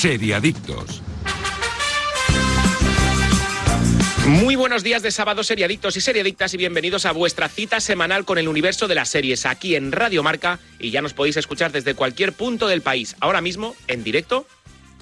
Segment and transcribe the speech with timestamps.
[0.00, 1.02] Seriadictos.
[4.26, 8.38] Muy buenos días de sábado, seriadictos y seriadictas, y bienvenidos a vuestra cita semanal con
[8.38, 10.58] el universo de las series aquí en Radio Marca.
[10.78, 14.46] Y ya nos podéis escuchar desde cualquier punto del país, ahora mismo, en directo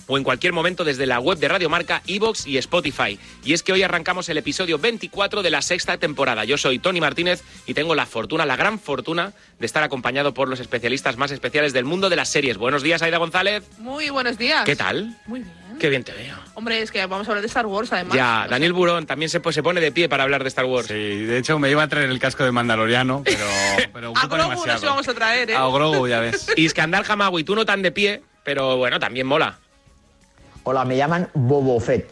[0.08, 3.18] o en cualquier momento desde la web de Radio Marca, Evox y Spotify.
[3.44, 6.44] Y es que hoy arrancamos el episodio 24 de la sexta temporada.
[6.44, 10.48] Yo soy Tony Martínez y tengo la fortuna, la gran fortuna, de estar acompañado por
[10.48, 12.56] los especialistas más especiales del mundo de las series.
[12.56, 13.64] Buenos días, Aida González.
[13.78, 14.64] Muy buenos días.
[14.64, 15.16] ¿Qué tal?
[15.26, 15.52] Muy bien.
[15.78, 16.34] Qué bien te veo.
[16.54, 18.16] Hombre, es que vamos a hablar de Star Wars además.
[18.16, 20.64] Ya, O Daniel Burón también se, pues, se pone de pie para hablar de Star
[20.64, 20.88] Wars.
[20.88, 23.46] Sí, de hecho me iba a traer el casco de Mandaloriano, pero,
[23.92, 25.56] pero a Grogu nos íbamos a traer, ¿eh?
[25.56, 26.48] A Grogu, ya ves.
[26.56, 29.58] Iskandar Hamawi, tú no tan de pie, pero bueno, también mola.
[30.70, 32.10] Hola, me llaman Bobo Fett.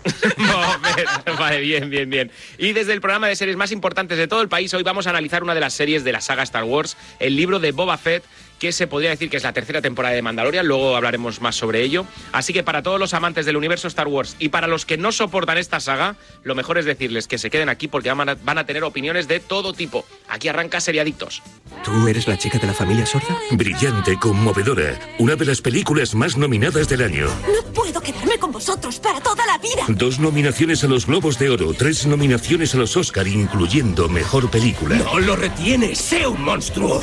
[1.39, 2.31] vale, bien, bien, bien.
[2.57, 5.11] Y desde el programa de series más importantes de todo el país, hoy vamos a
[5.11, 8.25] analizar una de las series de la saga Star Wars, el libro de Boba Fett,
[8.59, 11.83] que se podría decir que es la tercera temporada de Mandalorian, luego hablaremos más sobre
[11.83, 12.07] ello.
[12.33, 15.13] Así que para todos los amantes del universo Star Wars y para los que no
[15.13, 18.59] soportan esta saga, lo mejor es decirles que se queden aquí porque van a, van
[18.59, 20.05] a tener opiniones de todo tipo.
[20.29, 21.43] Aquí arranca Seriadictos.
[21.85, 23.37] ¿Tú eres la chica de la familia sorda?
[23.51, 27.27] Brillante, conmovedora, una de las películas más nominadas del año.
[27.27, 29.85] No puedo quedarme con vosotros para toda la vida.
[29.89, 34.97] Dos nominaciones a los Globos de Oro, tres nominaciones a los Oscar, incluyendo Mejor Película.
[34.97, 35.99] ¡No lo retienes!
[35.99, 37.01] ¡Sé un monstruo!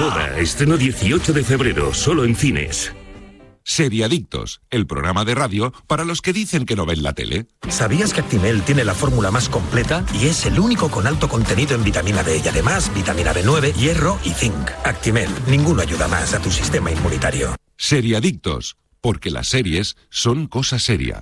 [0.00, 2.94] Toda, estreno 18 de febrero, solo en cines.
[3.62, 7.48] Seriadictos, el programa de radio para los que dicen que no ven la tele.
[7.68, 11.74] ¿Sabías que Actimel tiene la fórmula más completa y es el único con alto contenido
[11.74, 14.70] en vitamina D y además vitamina B9, hierro y zinc?
[14.84, 17.54] Actimel, ninguno ayuda más a tu sistema inmunitario.
[17.76, 21.20] Seriadictos, porque las series son cosa seria.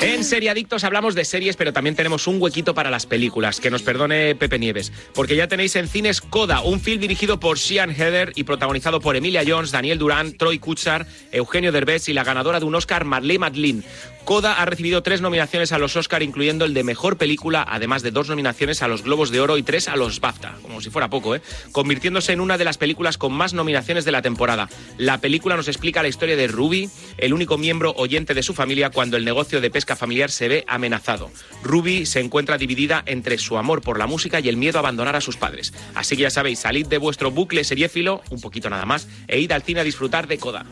[0.00, 3.82] En Seriadictos hablamos de series, pero también tenemos un huequito para las películas, que nos
[3.82, 8.32] perdone Pepe Nieves, porque ya tenéis en cines Coda, un film dirigido por Sean Heather
[8.34, 12.64] y protagonizado por Emilia Jones, Daniel Durán, Troy Kutchar, Eugenio Derbez y la ganadora de
[12.64, 13.84] un Oscar, Marlene Matlin.
[14.24, 18.10] Coda ha recibido tres nominaciones a los Oscar, incluyendo el de Mejor Película, además de
[18.10, 21.10] dos nominaciones a los Globos de Oro y tres a los BAFTA, como si fuera
[21.10, 21.42] poco, ¿eh?
[21.72, 24.70] convirtiéndose en una de las películas con más nominaciones de la temporada.
[24.96, 28.88] La película nos explica la historia de Ruby, el único miembro oyente de su familia
[28.88, 31.30] cuando el negocio de pesca familiar se ve amenazado.
[31.62, 35.16] Ruby se encuentra dividida entre su amor por la música y el miedo a abandonar
[35.16, 35.74] a sus padres.
[35.94, 39.52] Así que ya sabéis, salid de vuestro bucle seriéfilo, un poquito nada más, e id
[39.52, 40.64] al cine a disfrutar de Coda.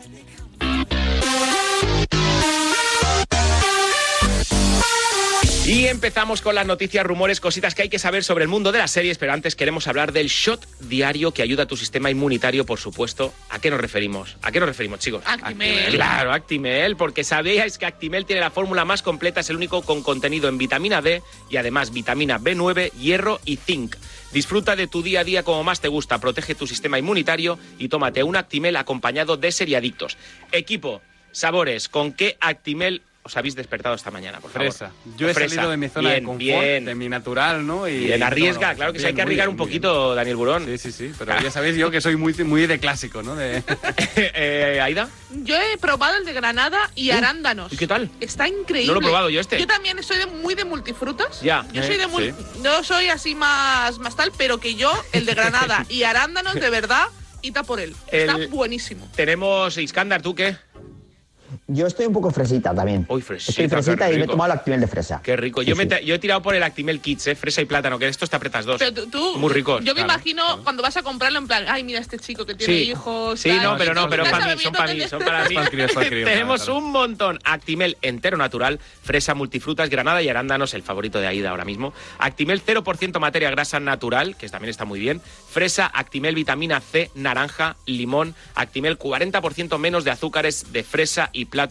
[5.73, 8.79] Y empezamos con las noticias, rumores, cositas que hay que saber sobre el mundo de
[8.79, 12.67] las series, pero antes queremos hablar del shot diario que ayuda a tu sistema inmunitario,
[12.67, 13.33] por supuesto.
[13.49, 14.37] ¿A qué nos referimos?
[14.43, 15.23] ¿A qué nos referimos, chicos?
[15.25, 15.95] Actimel.
[15.95, 20.03] Claro, Actimel, porque sabíais que Actimel tiene la fórmula más completa, es el único con
[20.03, 23.97] contenido en vitamina D y además vitamina B9, hierro y zinc.
[24.31, 27.89] Disfruta de tu día a día como más te gusta, protege tu sistema inmunitario y
[27.89, 30.19] tómate un Actimel acompañado de seriadictos.
[30.53, 31.01] Equipo,
[31.31, 34.69] sabores, ¿con qué Actimel os habéis despertado esta mañana, por favor?
[34.73, 34.91] Fresa.
[35.17, 35.55] Yo he Fresa.
[35.55, 36.85] salido de mi zona Bien, de confort, bien.
[36.85, 37.87] de mi natural, ¿no?
[37.87, 40.15] Y Bien, arriesga, no, claro que sí, hay que muy arriesgar bien, un muy poquito,
[40.17, 40.65] Daniel Burón.
[40.67, 43.37] Sí, sí, sí, pero ya sabéis yo que soy muy, muy de clásico, ¿no?
[43.37, 43.63] De...
[44.17, 45.09] Eh, ¿Aida?
[45.31, 47.73] Yo he probado el de granada y Uh, arándanos.
[47.73, 48.11] ¿y qué tal?
[48.21, 48.87] Está increíble.
[48.89, 49.59] No lo he probado yo este.
[49.59, 51.41] Yo también soy de, muy de multifrutas.
[51.43, 51.65] Ya.
[51.73, 52.61] Yo Eh, soy de mul- sí.
[52.63, 56.71] no soy así más, más tal, pero que yo, el de granada y arándanos, de
[56.71, 57.07] verdad,
[57.43, 57.95] ita por él.
[58.09, 59.09] Está El- buenísimo.
[59.15, 60.57] Tenemos Iskandar, ¿tú qué?
[61.75, 63.07] Yo estoy un poco fresita también.
[63.09, 64.33] Uy, fresita, Estoy fresita y me he rico.
[64.33, 65.21] tomado el Actimel de fresa.
[65.23, 65.63] Qué rico.
[65.63, 65.89] Sí, Yo, me sí.
[65.89, 67.35] te- yo he tirado por el Actimel Kids, ¿eh?
[67.35, 68.79] Fresa y plátano, que de estos te apretas dos.
[68.79, 69.81] Pero tú, tú- Muy ricos.
[69.85, 70.13] Yo me claro.
[70.13, 72.91] imagino cuando vas a comprarlo en plan, ay, mira este chico que tiene Sí.
[72.91, 73.41] hijos.
[73.41, 75.57] Sí, tal, no, pero no, pero para mí, son para mí, son para mí.
[76.25, 77.39] Tenemos un montón.
[77.45, 81.95] Actimel entero natural, fresa multifrutas, granada y arándanos, el favorito de Aida ahora mismo.
[82.19, 85.23] Actimel 0% materia grasa natural, que también está muy bien.
[85.51, 88.35] Fresa, Actimel vitamina C, naranja, limón.
[88.55, 91.62] Actimel 40% menos de azúcares de fresa y plátano.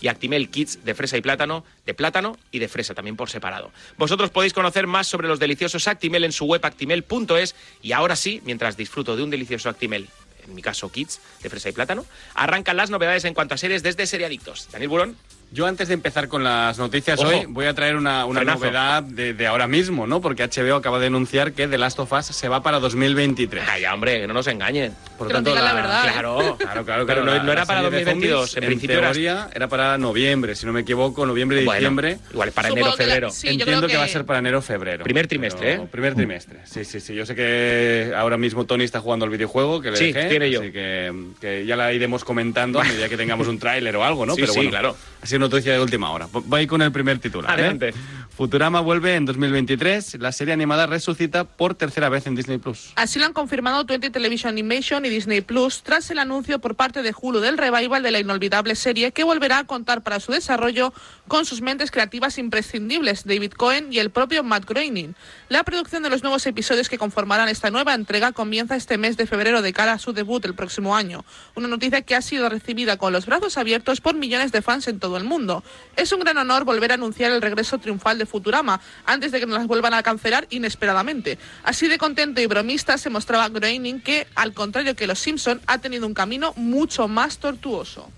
[0.00, 3.70] Y Actimel Kids de fresa y plátano, de plátano y de fresa también por separado.
[3.96, 7.54] Vosotros podéis conocer más sobre los deliciosos Actimel en su web actimel.es.
[7.82, 10.08] Y ahora sí, mientras disfruto de un delicioso Actimel
[10.46, 13.82] en mi caso Kids, de fresa y plátano, arrancan las novedades en cuanto a series
[13.82, 14.68] desde Seriadictos.
[14.70, 15.16] Daniel Burón.
[15.52, 17.28] Yo antes de empezar con las noticias Ojo.
[17.28, 20.20] hoy voy a traer una, una novedad de, de ahora mismo, ¿no?
[20.20, 23.64] Porque HBO acaba de anunciar que The Last of Us se va para 2023.
[23.66, 24.92] Ay, hombre, que no nos engañen.
[25.16, 26.10] Por Que nos digan la verdad, ¿eh?
[26.12, 27.24] Claro, Claro, claro, Pero claro.
[27.24, 29.68] no, la- no era la para serie de 2022, zombies, en principio era- teoría era
[29.68, 32.18] para noviembre, si no me equivoco, noviembre, Bueno, diciembre.
[32.32, 33.30] igual para Supongo enero, que la- febrero.
[33.30, 33.96] sí, Entiendo creo que...
[33.96, 35.04] va a que- ser para enero febrero.
[35.04, 35.88] Primer trimestre, Pero- ¿eh?
[35.90, 37.14] Primer trimestre, sí, sí, sí.
[37.14, 40.50] Yo sé que ahora mismo Tony está jugando al videojuego, que le Sí, dejé, tiene
[40.50, 40.60] yo.
[40.60, 44.26] así que, que ya la iremos comentando a medida que tengamos un tráiler o algo,
[44.26, 44.34] ¿no?
[44.34, 44.96] Sí, Pero sí, bueno, claro.
[45.22, 46.28] ha sido noticia de última hora.
[46.32, 47.50] Va a ir con el primer titular.
[47.50, 47.62] ¿eh?
[47.62, 47.94] Adelante.
[48.36, 50.18] Futurama vuelve en 2023.
[50.20, 52.92] La serie animada resucita por tercera vez en Disney Plus.
[52.96, 57.02] Así lo han confirmado 20 Television Animation y Disney Plus tras el anuncio por parte
[57.02, 60.92] de Hulu del revival de la inolvidable serie que volverá a contar para su desarrollo
[61.28, 65.14] con sus mentes creativas imprescindibles, David Cohen y el propio Matt Groening.
[65.48, 69.28] La producción de los nuevos episodios que conformarán esta nueva entrega comienza este mes de
[69.28, 71.24] febrero de cara a su debut el próximo año.
[71.54, 74.98] Una noticia que ha sido recibida con los brazos abiertos por millones de fans en
[74.98, 75.62] todo el mundo.
[75.94, 79.46] Es un gran honor volver a anunciar el regreso triunfal de Futurama antes de que
[79.46, 81.38] nos las vuelvan a cancelar inesperadamente.
[81.62, 85.78] Así de contento y bromista se mostraba Groening que, al contrario que Los Simpson, ha
[85.78, 88.10] tenido un camino mucho más tortuoso.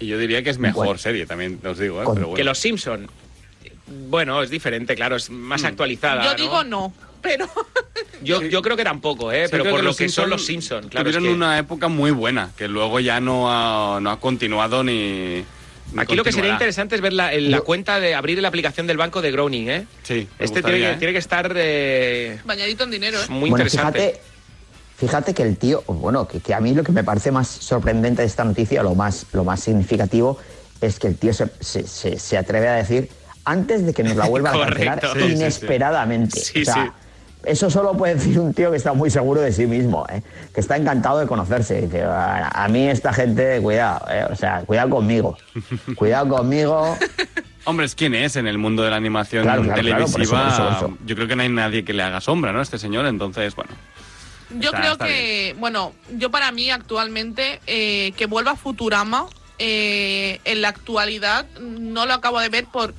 [0.00, 0.98] Y yo diría que es mejor Bueno.
[0.98, 2.06] serie, también os digo, ¿eh?
[2.12, 2.34] Pero bueno.
[2.34, 3.08] Que los Simpson.
[3.86, 6.22] Bueno, es diferente, claro, es más actualizada.
[6.24, 6.36] Yo ¿no?
[6.36, 7.46] digo no, pero
[8.22, 9.46] Yo, yo creo que tampoco, ¿eh?
[9.46, 11.08] Sí, pero por lo que son los Simpson, claro.
[11.08, 14.84] es Tuvieron que una época muy buena, que luego ya no ha, no ha continuado
[14.84, 15.44] ni.
[15.92, 18.46] ni Aquí lo que sería interesante es ver la, en la cuenta de abrir la
[18.48, 19.86] aplicación del banco de Groening, ¿eh?
[20.04, 20.98] Sí, me Este tiene gustaría, que, ¿eh?
[20.98, 23.24] tiene que estar eh, bañadito en dinero, ¿eh?
[23.28, 23.98] muy bueno, interesante.
[23.98, 24.20] fíjate,
[24.98, 28.22] fíjate que el tío, bueno, que, que a mí lo que me parece más sorprendente
[28.22, 30.38] de esta noticia, lo más, lo más significativo,
[30.80, 33.08] es que el tío se, se- se- se atreve a decir
[33.44, 35.00] antes de que nos la vuelvan a cancelar.
[35.14, 35.32] Sí, sí.
[35.32, 36.40] inesperadamente.
[36.40, 36.90] Sí, o sea, sí.
[37.44, 40.22] Eso solo puede decir un tío que está muy seguro de sí mismo, ¿eh?
[40.54, 41.88] que está encantado de conocerse.
[41.88, 44.26] Que a, mí esta gente, cuidado, ¿eh?
[44.30, 45.36] o sea, cuidado conmigo.
[45.96, 46.96] Cuidado conmigo.
[47.64, 50.30] Hombre, es quien es en el mundo de la animación Claro, claro, claro, por eso,
[50.34, 50.48] televisiva.
[50.54, 50.98] eso, eso.
[51.04, 52.62] Yo creo que no hay nadie que le haga sombra, ¿no?
[52.62, 53.72] Este señor, entonces, bueno.
[54.50, 59.26] Yo Está- creo está que, bueno, yo para mí actualmente eh, que vuelva Futurama
[59.58, 62.94] eh, en la actualidad no lo acabo de ver por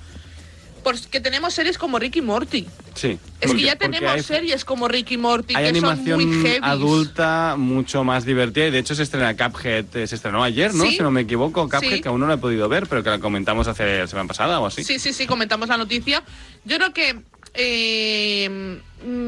[0.84, 2.68] porque tenemos series como Ricky Morty.
[2.94, 3.18] Sí.
[3.40, 6.44] Es Porque- que ya tenemos hay- series como Ricky Morty Hay que son animación muy
[6.46, 6.60] heavy.
[6.62, 10.84] adulta mucho más divertida y de hecho se estrena Cuphead, eh, se estrenó ayer, ¿no?
[10.86, 10.98] Sí.
[10.98, 12.02] Si no me equivoco, Cuphead Sí.
[12.02, 14.60] que aún no la he podido ver, pero que la comentamos hace la semana pasada
[14.60, 14.84] o así.
[14.84, 16.24] Sí, sí, sí, comentamos la noticia.
[16.66, 17.20] Yo creo que
[17.56, 18.80] eh,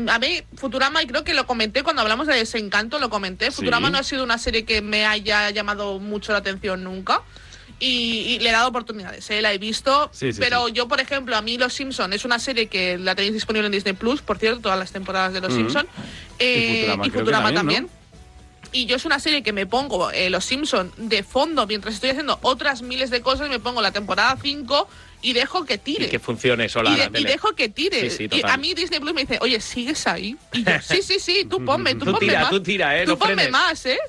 [0.09, 3.51] a mí Futurama y creo que lo comenté cuando hablamos de Desencanto, lo comenté.
[3.51, 3.57] Sí.
[3.57, 7.21] Futurama no ha sido una serie que me haya llamado mucho la atención nunca.
[7.79, 9.41] Y, y le he dado oportunidades, ¿eh?
[9.41, 10.09] la he visto.
[10.13, 10.73] Sí, sí, pero sí.
[10.73, 13.73] yo, por ejemplo, a mí Los Simpson es una serie que la tenéis disponible en
[13.73, 15.59] Disney Plus, por cierto, todas las temporadas de Los Ujú.
[15.61, 15.87] Simpson.
[16.39, 17.89] Eh, Futurama y que Futurama también.
[18.71, 22.09] Y yo es una serie que me pongo eh, Los Simpson de fondo mientras estoy
[22.11, 23.49] haciendo otras miles de cosas.
[23.49, 24.87] Me pongo la temporada 5
[25.21, 26.05] y dejo que tire.
[26.05, 28.09] Y que funcione sola Y, de- la y dejo que tire.
[28.09, 30.35] Sí, sí, y a mí Disney Plus me dice, oye, ¿sigues ahí?
[30.53, 32.49] Y yo, sí, sí, sí, tú ponme, tú, Tú ponme tira, más.
[32.51, 33.51] tú tira, eh, Tú no ponme frenes.
[33.51, 33.99] más, ¿eh?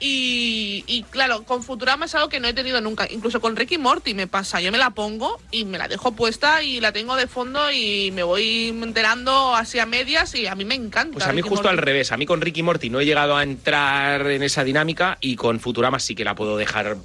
[0.00, 3.06] Y, y claro, con Futurama es algo que no he tenido nunca.
[3.10, 4.60] Incluso con Ricky Morty me pasa.
[4.60, 8.10] Yo me la pongo y me la dejo puesta y la tengo de fondo y
[8.12, 11.12] me voy enterando así a medias y a mí me encanta.
[11.12, 12.12] Pues a mí Ricky justo al revés.
[12.12, 15.60] A mí con Ricky Morty no he llegado a entrar en esa dinámica y con
[15.60, 16.96] Futurama sí que la puedo dejar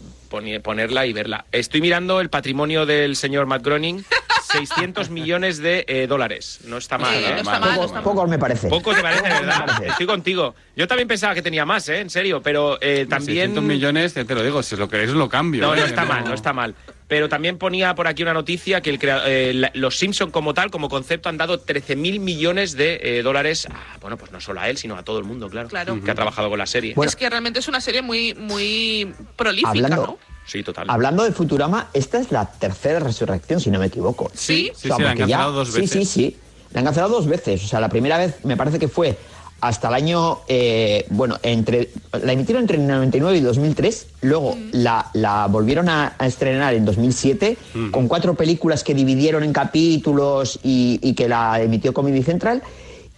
[0.64, 1.46] ponerla y verla.
[1.52, 4.04] Estoy mirando el patrimonio del señor Matt Groening.
[4.58, 6.60] 600 millones de eh, dólares.
[6.66, 7.32] No está mal, Sí, ¿eh?
[7.32, 8.04] no está mal, no Poco- está mal.
[8.04, 8.68] pocos me parece.
[8.70, 9.66] Poco te parece, ¿verdad?
[9.66, 9.88] parece.
[9.88, 10.56] Estoy contigo.
[10.76, 12.00] Yo también pensaba que tenía más, ¿eh?
[12.00, 13.50] En serio, pero eh, también...
[13.52, 15.62] 600 millones, ya te lo digo, si lo queréis lo cambio.
[15.62, 15.80] No, ¿eh?
[15.80, 16.76] no está Que mal, no está mal.
[17.08, 20.54] Pero también ponía por aquí una noticia que el crea- eh, la- los Simpson como
[20.56, 24.60] tal, como concepto, han dado 13.000 millones de eh, dólares, a- bueno, pues no solo
[24.62, 26.02] a él, sino a todo el mundo, claro, Claro.
[26.04, 26.94] que ha trabajado con la serie.
[26.96, 27.08] Bueno.
[27.10, 30.35] Es que realmente es una serie muy, muy prolífica, Hablando- ¿no?
[30.46, 30.86] Sí, total.
[30.90, 34.30] Hablando de Futurama, esta es la tercera resurrección, si no me equivoco.
[34.34, 35.92] Sí, Sí, sí, la han cancelado dos Sí, veces.
[35.92, 36.38] sí, sí.
[36.74, 37.64] La han cancelado dos veces.
[37.64, 39.18] O sea, la primera vez me parece que fue
[39.62, 40.40] hasta el año.
[40.48, 41.90] eh, bueno, entre
[42.22, 44.08] la emitieron entre el 99 y 2003.
[44.22, 47.58] Luego la, la volvieron a, a estrenar en 2007
[47.92, 52.62] con cuatro películas que dividieron en capítulos y, y que la emitió Comedy Central.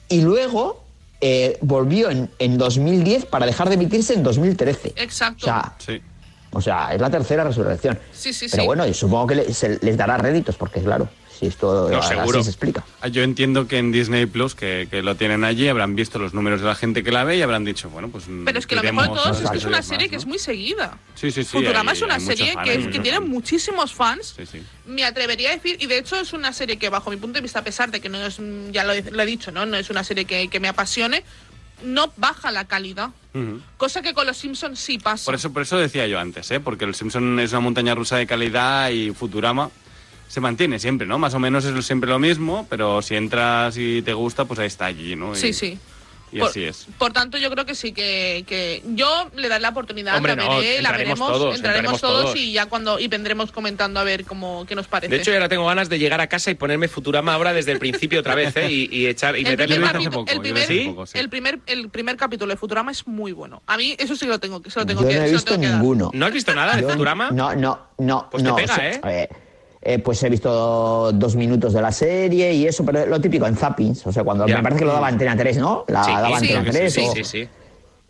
[0.09, 0.83] Y luego.
[1.19, 4.93] eh, volvió en, en 2010 para dejar de emitirse en 2013.
[4.97, 5.45] Exacto.
[5.47, 5.99] O sea, Sí.
[6.57, 7.99] O sea, es la tercera resurrección.
[8.11, 8.67] Sí, sí, Pero sí.
[8.67, 12.15] bueno, y supongo que le- se- les dará réditos, porque claro, si esto No, así
[12.15, 12.43] seguro.
[12.43, 12.83] se explica.
[12.99, 16.33] Ah, Yo entiendo que en Disney Plus, que, que lo tienen allí, habrán visto los
[16.33, 18.23] números de la gente que la ve y habrán dicho, bueno, pues.
[18.43, 20.15] Pero es que lo mejor de tiremos todo es que es una serie más, que
[20.15, 20.97] es muy seguida.
[21.13, 21.49] Sí, sí, sí.
[21.51, 24.33] Futurama hay- es una serie fans, que, que tiene muchísimos fans.
[24.35, 24.63] Sí, sí.
[24.87, 27.41] Me atrevería a decir, y de hecho es una serie que bajo mi punto de
[27.41, 29.65] vista, a pesar de que no es, mm, ya lo he, lo he dicho, ¿no?
[29.67, 31.23] No es una serie que, que me apasione,
[31.83, 33.09] no baja la calidad.
[33.77, 35.25] Cosa que con los Simpsons sí pasa.
[35.25, 36.59] Por eso, por eso decía yo antes, ¿eh?
[36.59, 39.69] porque el Simpson es una montaña rusa de calidad y Futurama
[40.27, 41.19] se mantiene siempre, ¿no?
[41.19, 44.67] Más o menos es siempre lo mismo, pero si entras y te gusta, pues ahí
[44.67, 45.33] está allí, ¿no?
[45.33, 45.77] Y- Sí, sí.
[46.31, 46.87] Y por, así es.
[46.97, 50.43] por tanto, yo creo que sí que, que yo le daré la oportunidad, Hombre, la
[50.43, 52.35] no, veré, la veremos, todos, entraremos entraremos todos, todos.
[52.37, 55.09] y ya cuando y vendremos comentando a ver cómo qué nos parece.
[55.15, 57.71] De hecho, yo ahora tengo ganas de llegar a casa y ponerme Futurama ahora desde
[57.71, 58.69] el principio otra vez, ¿eh?
[58.69, 61.17] Y, y echar y el meterle primer, poco, el primer- hace poco, sí.
[61.17, 63.63] el primer el primer capítulo de Futurama es muy bueno.
[63.65, 65.57] A mí eso sí lo tengo que se lo tengo Yo que no he visto
[65.57, 66.11] tengo ninguno.
[66.13, 67.31] ¿No has visto nada de Yo- Futurama?
[67.31, 68.27] No, no, no.
[68.29, 68.91] Pues te no, pega, o sea,
[69.23, 69.29] ¿eh?
[69.89, 73.55] Eh, pues he visto dos minutos de la serie y eso, pero lo típico en
[73.55, 75.85] zappings, o sea, cuando me parece que lo daba Antena 3, ¿no?
[75.87, 77.49] La Sí, daba sí, Antena sí, 3 sí, o- sí, sí.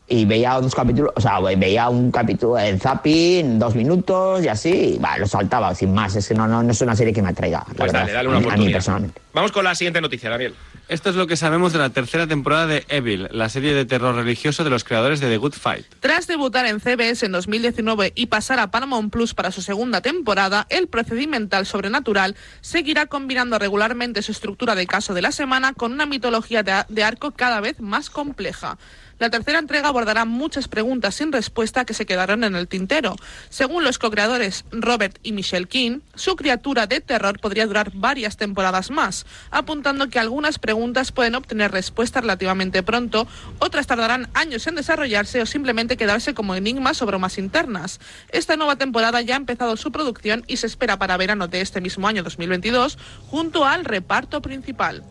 [0.07, 4.97] y veía dos capítulos, o sea, veía un capítulo en zapping, dos minutos y así,
[4.99, 7.29] y, lo saltaba sin más, es que no, no, no es una serie que me
[7.29, 8.77] atraiga, la Pues verdad, dale, dale una a mí- a mí oportunidad.
[8.77, 9.21] personalmente.
[9.33, 10.55] Vamos con la siguiente noticia, Daniel.
[10.89, 14.15] Esto es lo que sabemos de la tercera temporada de Evil, la serie de terror
[14.15, 15.85] religioso de los creadores de The Good Fight.
[15.99, 20.65] Tras debutar en CBS en 2019 y pasar a Paramount Plus para su segunda temporada,
[20.69, 26.05] el procedimental sobrenatural seguirá combinando regularmente su estructura de caso de la semana con una
[26.05, 28.77] mitología de, de arco cada vez más compleja.
[29.19, 33.15] La tercera entrega abordará muchas preguntas sin respuesta que se quedaron en el tintero.
[33.49, 38.91] Según los co-creadores Robert y Michelle King, su criatura de terror podría durar varias temporadas
[38.91, 45.41] más, apuntando que algunas preguntas pueden obtener respuesta relativamente pronto, otras tardarán años en desarrollarse
[45.41, 47.99] o simplemente quedarse como enigmas o bromas internas.
[48.29, 51.81] Esta nueva temporada ya ha empezado su producción y se espera para verano de este
[51.81, 55.03] mismo año 2022 junto al reparto principal.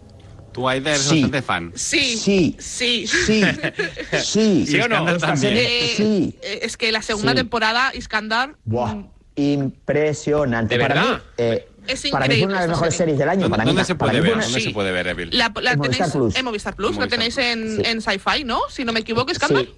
[0.56, 1.20] Tú, Aida, eres Sí.
[1.20, 1.70] bastante fan.
[1.74, 2.56] Sí, Sí.
[2.58, 3.06] sí.
[3.06, 3.42] Sí,
[4.24, 5.06] sí, ¿Sí o no?
[5.10, 6.34] Eh, sí.
[6.40, 7.36] eh, es que la segunda Sí.
[7.36, 10.78] temporada, Iskandar, Buah, mm, impresionante.
[10.78, 11.14] ¿De para verdad?
[11.16, 13.12] mí, eh, Es para mí fue una de las mejores serie.
[13.12, 13.40] series del año.
[13.42, 14.36] ¿Dónde, para mí, dónde se para puede mí fue ver?
[14.38, 14.66] una- ¿Dónde Sí.
[14.68, 15.28] se puede ver Evil?
[15.32, 16.36] la, la En tenéis Movistar Plus.
[16.36, 17.82] en Movistar Plus, En la tenéis en, Sí.
[17.84, 18.60] en Sci-Fi, ¿no?
[18.70, 19.64] Si no me equivoco, Iskandar.
[19.64, 19.74] Sí.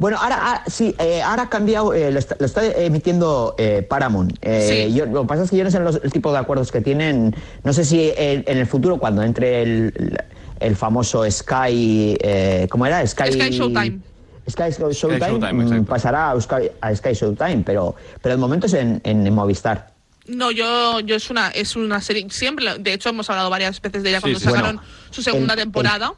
[0.00, 3.82] Bueno, ahora, ahora- sí, eh, ahora ha cambiado, eh, lo, está, lo está emitiendo eh,
[3.86, 4.32] Paramount.
[4.40, 4.94] Eh, Sí.
[4.94, 6.80] yo- lo que pasa es que yo no sé los- el tipo de acuerdos que
[6.80, 7.36] tienen.
[7.64, 10.18] No sé si en, en el futuro, cuando entre el,
[10.58, 12.16] el famoso Sky.
[12.18, 13.06] Eh, ¿Cómo era?
[13.06, 14.00] Sky, Sky Showtime.
[14.48, 18.72] Sky Showtime, Showtime, mm, pasará a Sky, a Sky Showtime, pero, pero de momento es
[18.72, 19.92] en, en- en Movistar.
[20.26, 24.02] No, yo, yo es una, es una serie, siempre, de hecho hemos hablado varias veces
[24.02, 24.44] de ella Sí, cuando sí.
[24.46, 26.14] sacaron Bueno, su segunda el- el- temporada.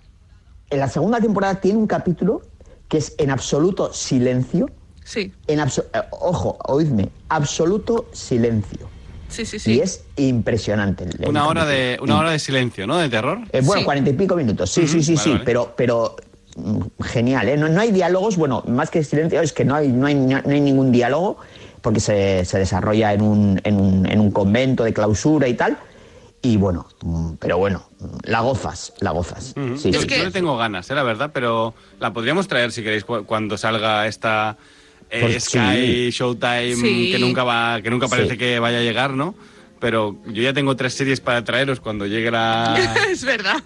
[0.70, 2.40] En la segunda temporada tiene un capítulo
[2.92, 4.68] que es en absoluto silencio.
[5.02, 8.90] Sí, En abso- eh, ojo, oídme, absoluto silencio.
[9.28, 9.72] sí, sí, sí.
[9.76, 11.04] Y es impresionante.
[11.04, 12.98] el- el Una hora de una hora de silencio, ¿no?
[12.98, 13.38] De terror.
[13.50, 13.84] Eh, bueno, Sí.
[13.86, 14.70] cuarenta y pico minutos.
[14.70, 15.30] Sí, sí, sí, vale, sí.
[15.32, 15.44] vale.
[15.46, 16.16] Pero, pero
[16.56, 17.56] mm, genial, ¿eh?
[17.56, 20.36] No, no hay diálogos, bueno, más que silencio, es que no hay, no hay, no
[20.44, 21.38] hay ningún diálogo,
[21.80, 25.78] porque se, se desarrolla en un, en, un, en un convento de clausura y tal.
[26.44, 27.88] Y bueno, mm, pero bueno,
[28.24, 29.54] la gozas, la gozas.
[29.76, 30.06] Sí, yo, sí.
[30.08, 33.24] que- yo le tengo ganas, eh, la verdad, pero la podríamos traer si queréis cu-
[33.24, 34.56] cuando salga esta
[35.08, 36.10] eh, Pues Sky sí.
[36.10, 37.12] Showtime Sí.
[37.12, 38.38] que nunca va, que nunca parece Sí.
[38.38, 39.34] que vaya a llegar, ¿no?
[39.78, 42.74] Pero yo ya tengo tres series para traeros cuando llegue la
[43.10, 43.56] es verdad.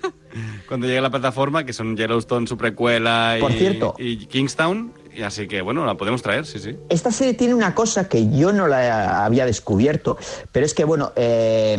[0.66, 3.94] cuando llegue la plataforma, que son Yellowstone, su precuela y, Por cierto.
[3.98, 6.76] y Kingstown, y así que bueno, la podemos traer, sí, sí.
[6.88, 10.18] Esta serie tiene una cosa que yo no la había descubierto,
[10.52, 11.76] pero es que, bueno, eh,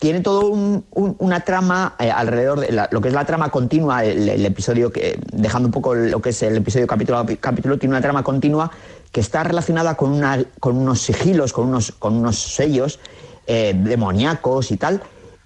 [0.00, 3.50] tiene todo un- un- una trama eh, alrededor de la- lo que es la trama
[3.50, 7.78] continua, el, episodio que, dejando un poco lo que es el episodio capítulo a capítulo,
[7.78, 8.70] tiene una trama continua
[9.12, 12.98] que está relacionada con, una, con unos sigilos, con unos, con unos sellos
[13.46, 15.02] eh, demoníacos y tal.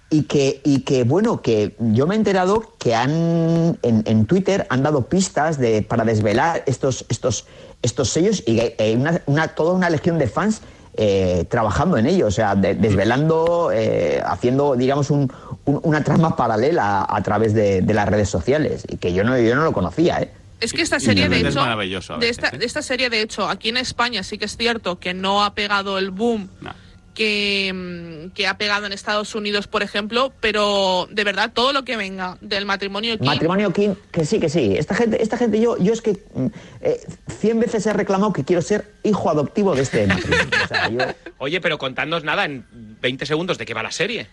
[0.09, 4.83] Y que, y que, bueno, que yo me he enterado que han en, Twitter han
[4.83, 7.45] dado pistas de, para desvelar estos, estos,
[7.81, 10.61] estos sellos y hay hay una, una- toda una legión de fans
[10.97, 15.31] eh, trabajando en ello, o sea, de- desvelando, eh, haciendo, digamos, un-
[15.65, 19.23] un- una trama paralela a, a través de, de las redes sociales, y que yo
[19.23, 20.31] no, yo no lo conocía, ¿eh?
[20.61, 22.57] Es que esta serie, de es hecho, de esta, ¿eh?
[22.57, 25.53] de esta serie, de hecho, aquí en España sí que es cierto que no ha
[25.53, 26.71] pegado el boom No.
[27.15, 31.83] Que, mm, que ha pegado en Estados Unidos, por ejemplo, pero de verdad todo lo
[31.83, 34.75] que venga del matrimonio King, Matrimonio King, que sí, que sí.
[34.77, 36.45] Esta gente, esta gente yo, yo es que mm,
[36.81, 36.99] eh,
[37.39, 40.45] cien veces he reclamado que quiero ser hijo adoptivo de este matrimonio.
[40.63, 40.97] O sea, yo-
[41.39, 42.65] Oye, pero contadnos nada en
[43.01, 44.27] 20 segundos de qué va la serie.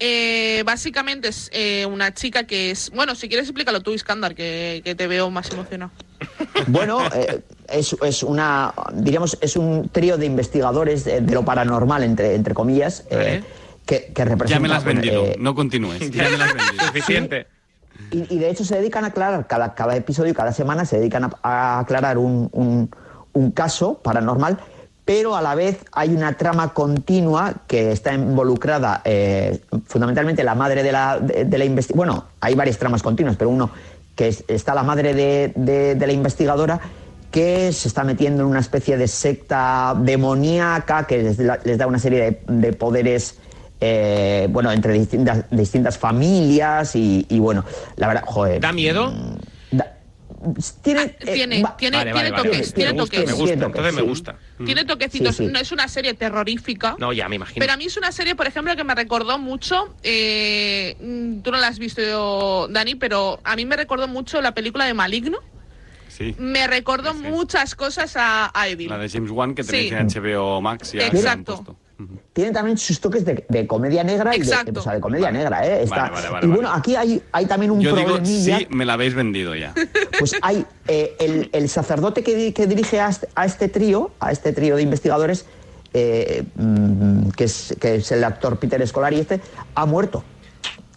[0.00, 2.90] Eh, básicamente es eh, una chica que es.
[2.90, 5.92] Bueno, si quieres explícalo tú, Iskandar, que, que te veo más emocionado.
[6.66, 12.02] Bueno, eh, es, es una, diríamos, es un trío de investigadores de, de lo paranormal,
[12.02, 13.42] entre, entre comillas, eh,
[13.86, 14.48] que, que representan...
[14.48, 16.10] Ya me las has vendido, eh, no continúes.
[16.10, 16.86] Ya me las has vendido.
[16.86, 17.46] Suficiente.
[18.10, 21.24] Y, y de hecho se dedican a aclarar, cada, cada episodio, cada semana se dedican
[21.24, 22.90] a, a aclarar un, un-
[23.32, 24.58] un caso paranormal,
[25.04, 30.82] pero a la vez hay una trama continua que está involucrada eh, fundamentalmente la madre
[30.82, 32.12] de la, de, de la investigadora.
[32.12, 33.70] Bueno, hay varias tramas continuas, pero uno
[34.14, 36.80] que es- está la madre de, de- de la investigadora
[37.30, 41.86] que se está metiendo en una especie de secta demoníaca que les, da- les da
[41.86, 43.38] una serie de, de poderes
[43.84, 47.64] eh, bueno, entre distintas, distintas familias y, y bueno,
[47.96, 48.60] la verdad, joder.
[48.60, 49.12] ¿Da miedo?
[50.42, 52.32] Mm, tiene, tiene, tiene,
[52.92, 54.36] toques, Me gusta, entonces me gusta.
[54.64, 55.36] Tiene toquecitos.
[55.36, 55.52] Sí, sí.
[55.52, 56.96] No es una serie terrorífica.
[56.98, 57.60] No, ya me imagino.
[57.60, 59.94] Pero a mí es una serie, por ejemplo, que me recordó mucho.
[60.02, 64.52] eh, mm, tú no la has visto, Dani, pero a mí me recordó mucho la
[64.52, 65.38] película de Maligno.
[66.08, 66.34] Sí.
[66.38, 67.20] Me recordó sí.
[67.20, 68.90] muchas cosas a, a Evil.
[68.90, 69.94] La de James Wan que tenéis Sí.
[69.94, 70.92] en HBO Max.
[70.92, 71.76] Ya Exacto.
[72.32, 74.80] Tiene también sus toques de, de comedia negra y de, Exacto.
[74.80, 75.82] o sea, de comedia negra, ¿eh?
[75.82, 76.60] Está- Vale, vale, vale, y vale.
[76.60, 79.74] bueno, aquí hay, hay también un Yo digo, sí, me la habéis vendido ya.
[80.18, 84.10] Pues hay eh, el, el sacerdote que, di- que dirige a este, a este trío,
[84.20, 85.46] a este trío de investigadores,
[85.94, 89.40] eh, mm, que, es, que es el actor Peter Scolari, este,
[89.74, 90.24] ha muerto.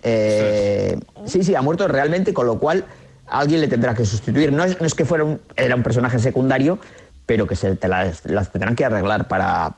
[0.04, 2.86] Eh, sí, sí, ha muerto realmente, con lo cual
[3.28, 4.52] alguien le tendrá que sustituir.
[4.54, 6.78] No es, no es que fuera un, era un personaje secundario,
[7.26, 9.74] pero que se te las, las tendrán que arreglar para,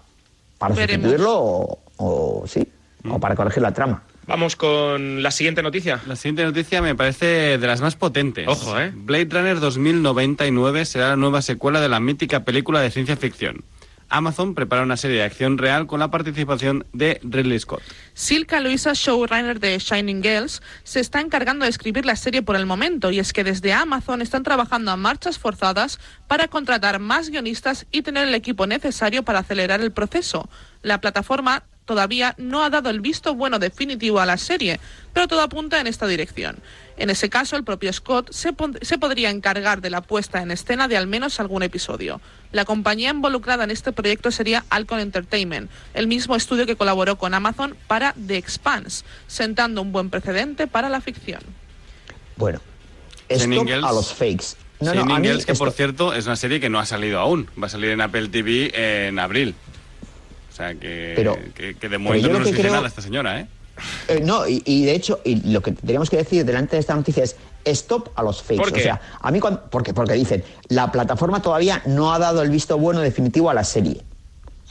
[0.58, 1.04] para Veremos.
[1.12, 2.68] sustituirlo o, o sí,
[3.10, 4.04] o para corregir la trama.
[4.28, 6.02] Vamos con la siguiente noticia.
[6.06, 8.46] La siguiente noticia me parece de las más potentes.
[8.48, 8.92] Ojo, ¿eh?
[8.94, 13.64] Blade Runner 2099 será la nueva secuela de la mítica película de ciencia ficción.
[14.10, 17.82] Amazon prepara una serie de acción real con la participación de Ridley Scott.
[18.14, 22.66] Silka Luisa, showrunner de Shining Girls, se está encargando de escribir la serie por el
[22.66, 27.86] momento y es que desde Amazon están trabajando a marchas forzadas para contratar más guionistas
[27.92, 30.50] y tener el equipo necesario para acelerar el proceso.
[30.82, 34.80] La plataforma todavía no ha dado el visto bueno definitivo a la serie,
[35.14, 36.58] pero todo apunta en esta dirección.
[36.98, 40.88] En ese caso, el propio Scott se, se podría encargar de la puesta en escena
[40.88, 42.20] de al menos algún episodio.
[42.52, 47.34] La compañía involucrada en este proyecto sería Alcon Entertainment, el mismo estudio que colaboró con
[47.34, 51.42] Amazon para The Expanse, sentando un buen precedente para la ficción.
[52.36, 52.60] Bueno,
[53.30, 53.86] Girls.
[53.86, 54.46] a los fakes.
[54.80, 57.20] No, no, a mí que por esto- cierto es una serie que no ha salido
[57.20, 57.50] aún.
[57.62, 59.56] Va a salir en Apple TV en abril.
[60.58, 62.88] O sea que, Pero- que, que de momento no lo nos que dice creo- nada
[62.88, 63.48] esta señora, ¿eh?
[64.08, 66.96] Eh, no, y, y de hecho, y lo que tenemos que decir delante de esta
[66.96, 68.56] noticia es stop a los fakes.
[68.58, 68.80] ¿Por qué?
[68.80, 72.50] O sea, a mí cuando, porque, porque dicen, la plataforma todavía no ha dado el
[72.50, 74.02] visto bueno definitivo a la serie.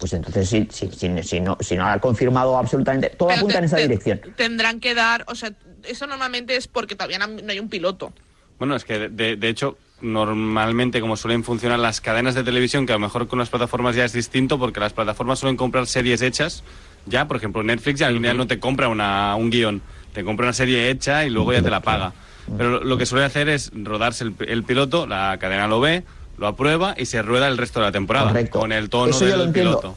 [0.00, 3.52] Pues entonces, si, si, si, si no, si no ha confirmado absolutamente, todo Pero apunta
[3.54, 4.20] te- en esa te- dirección.
[4.36, 5.52] Tendrán que dar, o sea,
[5.84, 8.12] eso normalmente es porque todavía no no hay un piloto.
[8.58, 12.86] Bueno, es que de, de- de hecho, normalmente como suelen funcionar las cadenas de televisión,
[12.86, 15.86] que a lo mejor con las plataformas ya es distinto, porque las plataformas suelen comprar
[15.86, 16.62] series hechas,
[17.06, 19.80] ya, por ejemplo, Netflix ya, ya no te compra una, un guion,
[20.12, 22.12] te compra una serie hecha y luego ya te la paga.
[22.56, 26.04] Pero lo- que suele hacer es rodarse el, el piloto, la cadena lo ve,
[26.38, 28.60] lo aprueba y se rueda el resto de la temporada, Correcto.
[28.60, 29.78] con el tono Eso yo del lo entiendo.
[29.80, 29.96] piloto.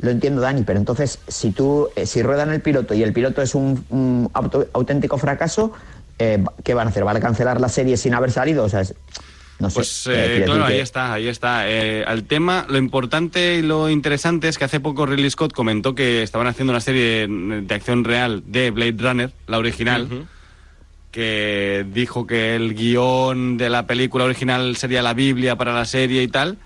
[0.00, 3.42] Lo entiendo, Dani, pero entonces, si tú, eh, si ruedan el piloto y el piloto
[3.42, 5.72] es un, un auto- auténtico fracaso,
[6.20, 7.02] eh, ¿qué van a hacer?
[7.02, 8.64] ¿Van a cancelar la serie sin haber salido?
[8.64, 8.94] O sea, es-
[9.58, 9.74] no sé.
[9.74, 11.68] Pues eh, eh, claro, ahí que- está, ahí está.
[11.68, 15.94] Eh, al tema, lo importante y lo interesante es que hace poco Ridley Scott comentó
[15.94, 20.26] que estaban haciendo una serie de, de acción real de Blade Runner, la original,
[21.10, 26.22] que dijo que el guion de la película original sería la Biblia para la serie
[26.22, 26.56] y tal.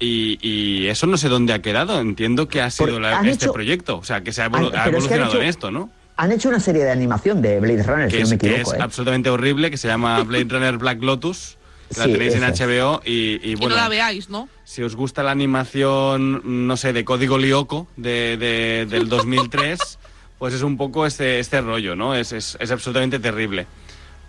[0.00, 2.00] Y, y eso no sé dónde ha quedado.
[2.00, 3.96] Entiendo que ha sido la- este hecho- proyecto.
[3.98, 5.90] O sea, que se ha, evolu- ha es que evolucionado hecho- en esto, ¿no?
[6.16, 8.46] Han hecho una serie de animación de Blade Runner, que si es, no me que
[8.50, 8.72] equivoco.
[8.74, 8.82] es ¿eh?
[8.82, 11.56] absolutamente horrible, que se llama Blade Runner Black Lotus,
[11.92, 12.42] que la Sí, tenéis en.
[12.42, 14.48] HBO y, y bueno, no la veáis, ¿no?
[14.64, 19.98] si os gusta la animación, no sé, de Código Lyoko de, de- del 2003,
[20.38, 22.14] pues es un poco este, este rollo, ¿no?
[22.14, 23.66] Es, es, es absolutamente terrible.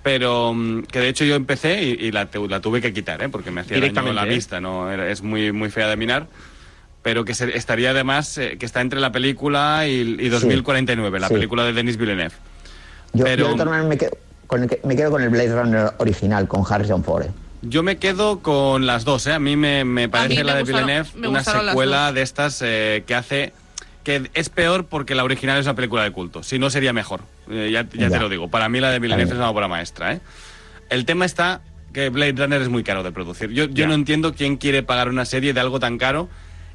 [0.04, 3.30] Pero mm, que de hecho yo empecé y, y la, la tuve que quitar, ¿eh?
[3.30, 4.36] Porque me hacía daño Directamente, la ¿eh?
[4.36, 4.92] vista, ¿no?
[4.92, 6.28] Era- es muy, muy fea de mirar.
[7.06, 11.28] Pero que se- estaría además, eh, que está entre la película y, y 2049, la
[11.28, 11.36] sí.
[11.36, 12.34] película de Denis Villeneuve.
[13.14, 15.54] Yo, pero- yo de todas maneras me quedo, con el, me quedo con el Blade
[15.56, 17.26] Runner original, con Harrison Ford.
[17.28, 17.32] ¿eh?
[17.62, 19.34] Yo me quedo con las dos, ¿eh?
[19.34, 23.04] A mí me, me parece me la de gustaron- Villeneuve una secuela de estas eh,
[23.06, 23.54] que hace...
[24.04, 26.42] que es peor porque la original es una película de culto.
[26.42, 27.22] Si no, sería mejor.
[27.52, 28.10] Eh, ya ya Ya.
[28.10, 28.48] te lo digo.
[28.50, 30.22] Para mí la de Villeneuve es una obra maestra, ¿eh?
[30.90, 31.62] El tema está
[31.94, 33.52] que Blade Runner es muy caro de producir.
[33.52, 36.30] Yo, yo no entiendo quién quiere pagar una serie de algo tan caro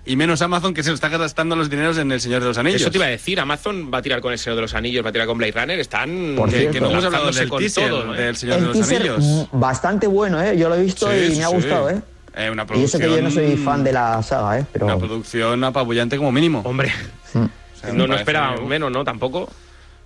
[0.07, 2.81] y menos Amazon que se está gastando los dineros en El Señor de los Anillos.
[2.81, 5.05] Eso te iba a decir, Amazon va a tirar con el Señor de los Anillos,
[5.05, 6.35] va a tirar con Blade Runner, están...
[6.37, 6.73] Por que, cierto.
[6.73, 9.49] que no hemos hablado del con teaser todo, del Señor de los teaser Anillos.
[9.53, 10.57] bastante bueno, ¿eh?
[10.59, 11.55] Yo lo he visto Sí, y sí, me ha sí.
[11.55, 12.01] gustado, ¿eh?
[12.37, 14.67] Eh, una Y eso que yo no soy producción- fan de la saga, ¿eh?
[14.73, 14.87] Pero...
[14.87, 16.61] Una producción apabullante como mínimo.
[16.65, 16.93] Hombre,
[17.33, 17.39] Mm.
[17.45, 17.49] O
[17.81, 19.05] sea, me no, no esperaba menos, ¿no?
[19.05, 19.49] Tampoco.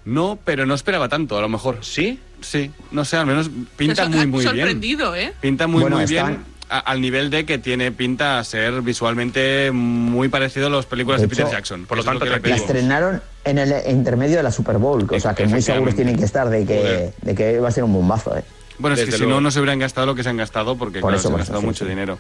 [0.05, 1.79] No, pero no esperaba tanto, a lo mejor.
[1.81, 2.21] ¿Sí?
[2.41, 4.57] Sí, no sé, al menos pinta muy, muy bien.
[4.57, 5.33] sorprendido, ¿eh?
[5.41, 8.83] Pinta muy, Bueno, muy están- bien a- al nivel de que tiene pinta a ser
[8.83, 11.87] visualmente muy parecido a las películas de, De Peter hecho, Jackson.
[11.87, 15.35] por lo es tanto, La estrenaron en el intermedio de la Super Bowl, o sea
[15.35, 17.13] que muy seguros tienen que estar de que, Joder.
[17.23, 18.43] de que va a ser un bombazo, ¿eh?
[18.79, 21.01] Bueno, es que si no, no se hubieran gastado lo que se han gastado porque
[21.01, 21.91] Por claro, eso, se han gastado eso, mucho sí.
[21.91, 22.19] dinero.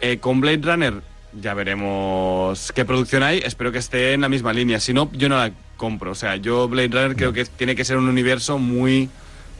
[0.00, 0.94] Eh, con Blade Runner
[1.40, 3.38] ya veremos qué producción hay.
[3.38, 4.78] Espero que esté en la misma línea.
[4.80, 6.10] Si no, yo no la compro.
[6.12, 9.08] O sea, yo Blade Runner creo que tiene que ser un universo muy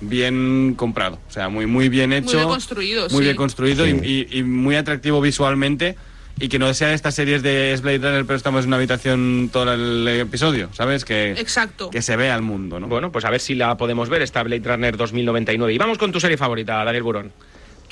[0.02, 1.18] bien comprado.
[1.28, 2.36] O sea, muy, muy bien hecho.
[2.36, 3.24] bien construido, Muy sí.
[3.24, 3.96] bien construido Sí.
[4.02, 5.96] y, y- y muy atractivo visualmente.
[6.40, 9.74] Y que no sea estas series de Blade Runner, pero estamos en una habitación todo
[9.74, 11.04] el episodio, ¿sabes?
[11.04, 11.90] Que, Exacto.
[11.90, 12.88] que se vea al mundo, ¿no?
[12.88, 15.74] Bueno, pues a ver si la podemos ver, esta Blade Runner 2099.
[15.74, 17.32] Y vamos con tu serie favorita, Daniel Burón.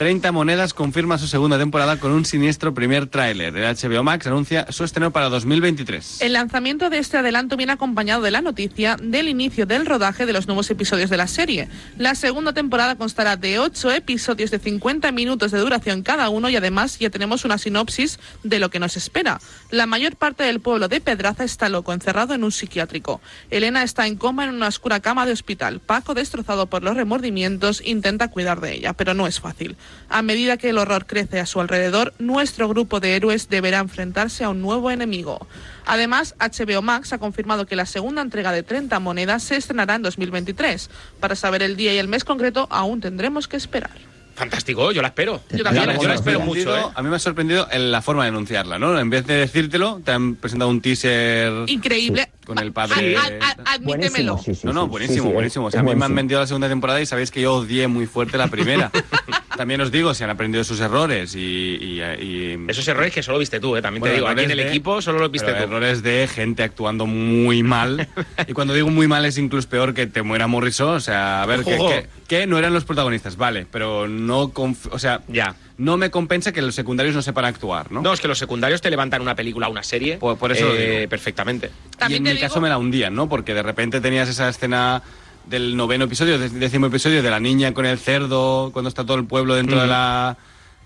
[0.01, 3.55] 30 Monedas confirma su segunda temporada con un siniestro primer tráiler.
[3.55, 6.23] El HBO Max anuncia su estreno para 2023.
[6.23, 10.33] El lanzamiento de este adelanto viene acompañado de la noticia del inicio del rodaje de
[10.33, 11.69] los nuevos episodios de la serie.
[11.99, 16.57] La segunda temporada constará de 8 episodios de 50 minutos de duración cada uno y
[16.57, 19.39] además ya tenemos una sinopsis de lo que nos espera.
[19.71, 23.21] La mayor parte del pueblo de Pedraza está loco, encerrado en un psiquiátrico.
[23.51, 25.79] Elena está en coma en una oscura cama de hospital.
[25.81, 29.77] Paco, destrozado por los remordimientos, intenta cuidar de ella, pero no es fácil.
[30.09, 34.43] A medida que el horror crece a su alrededor, nuestro grupo de héroes deberá enfrentarse
[34.45, 35.47] a un nuevo enemigo.
[35.87, 40.03] Además, HBO Max ha confirmado que la segunda entrega de 30 monedas se estrenará en
[40.03, 40.91] 2023.
[41.21, 43.91] Para saber el día y el mes concreto, aún tendremos que esperar.
[44.35, 45.43] Fantástico, yo la espero.
[45.51, 45.87] Yo también.
[45.87, 46.83] la- yo la espero mucho, ¿eh?
[46.95, 48.99] A mí me ha sorprendido en la forma de anunciarla, ¿no?
[48.99, 52.31] En vez de decírtelo, te han presentado un teaser Increíble.
[52.51, 53.17] Con el padre.
[53.17, 54.35] Ad- ad- ad- admítemelo.
[54.35, 55.67] Buenísimo, sí, sí, No, no, buenísimo, sí, sí, buenísimo.
[55.67, 57.87] O sea, a mí me han vendido la segunda temporada y sabéis que yo odié
[57.87, 58.91] muy fuerte la primera.
[59.57, 61.39] También os digo, si han aprendido sus errores y...
[61.39, 63.83] y- y- Esos errores que solo viste tú, ¿eh?
[63.83, 65.71] También Bueno, te digo, aquí en el de- equipo solo los viste pero tú.
[65.71, 68.09] errores de gente actuando muy mal.
[68.49, 70.95] y cuando digo muy mal es incluso peor que te muera Morrison.
[70.97, 74.53] O sea, a ver, que, que- que no eran los protagonistas, vale, pero no...
[74.53, 75.55] conf- O sea, Ya.
[75.81, 78.03] No me compensa que los secundarios no sepan actuar, ¿no?
[78.03, 80.19] No, es que los secundarios te levantan una película, una serie.
[80.19, 81.11] Por- por eso lo eh, digo.
[81.11, 81.71] Perfectamente.
[82.09, 83.29] y en mi digo- caso me la hundían, ¿no?
[83.29, 85.03] Porque de repente tenías esa escena
[85.47, 89.17] del noveno episodio, del décimo episodio, de la niña con el cerdo, cuando está todo
[89.17, 90.37] el pueblo dentro de la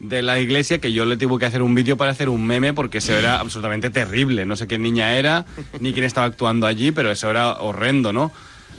[0.00, 2.72] de la iglesia, que yo le tuve que hacer un vídeo para hacer un meme
[2.74, 4.44] porque eso era absolutamente terrible.
[4.44, 5.44] No sé qué niña era,
[5.80, 8.30] ni quién estaba actuando allí, pero eso era horrendo, ¿no?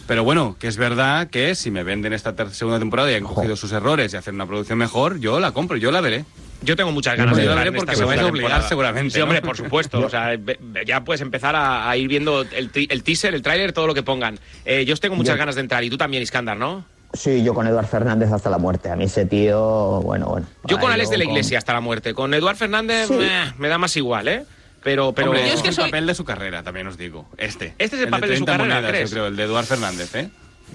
[0.07, 3.55] Pero bueno, que es verdad que si me venden esta segunda temporada y han cogido
[3.55, 6.25] sus errores y hacen una producción mejor, yo la compro, yo la veré.
[6.61, 8.69] Yo tengo muchas ganas Yo de la entrar veré porque me vais a obligar temporada.
[8.69, 9.99] seguramente, Sí, hombre, por supuesto.
[10.05, 10.37] O sea,
[10.85, 12.69] ya puedes empezar a, a ir viendo el,
[13.03, 14.39] teaser, el tráiler, todo lo que pongan.
[14.63, 16.85] Eh, yo tengo muchas Yo- ganas de entrar y tú también, Iskandar, ¿no?
[17.13, 18.89] Sí, yo con Eduard Fernández hasta la muerte.
[18.89, 20.47] A mí ese tío, bueno, bueno.
[20.65, 22.13] Yo con Alex de la con- Iglesia hasta la muerte.
[22.13, 23.13] Con Eduard Fernández Sí.
[23.13, 24.43] meh, me da más igual, ¿eh?
[24.85, 27.27] Pero, pero Hombre, es que el soy- papel de su carrera, también os digo.
[27.37, 27.73] Este.
[27.79, 29.09] Este es el de papel de su 30 carrera, monedas, ¿crees?
[29.09, 30.29] yo creo, el de Eduard Fernández, ¿eh?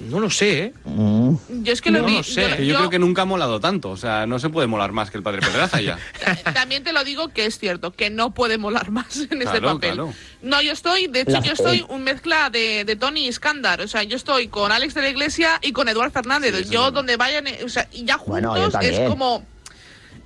[0.09, 0.73] no lo sé, ¿eh?
[0.85, 2.65] Mm, Yo es que lo No vi- lo sé.
[2.67, 3.91] Yo, creo que nunca ha molado tanto.
[3.91, 5.99] O sea, no se puede molar más que el padre Pedraza ya.
[6.45, 9.59] Ta- También te lo digo que es cierto, que no puede molar más en este
[9.61, 9.95] Claro, papel.
[9.95, 10.15] claro.
[10.43, 13.81] No, yo estoy, de hecho, La- yo estoy un mezcla de, de Tony y Iskandar.
[13.81, 16.55] O sea, yo estoy con Alex de la Iglesia y con Eduard Fernández.
[16.57, 19.45] Sí, yo donde vayan, eh, o sea, y ya juntos Bueno, es como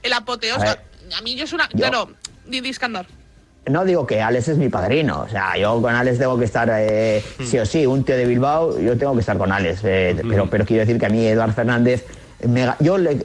[0.02, 0.56] el apoteo.
[0.56, 1.68] A mí yo es una...
[1.70, 2.10] Yo- Claro,
[2.46, 3.06] di, di Iskandar.
[3.70, 6.68] No digo que Alex es mi padrino, o sea, yo con Alex tengo que estar
[6.72, 10.16] eh, sí o sí, un tío de Bilbao, yo tengo que estar con Alex, eh,
[10.28, 12.04] pero, pero quiero decir que a mí Eduard Fernández,
[12.46, 13.24] me yo le-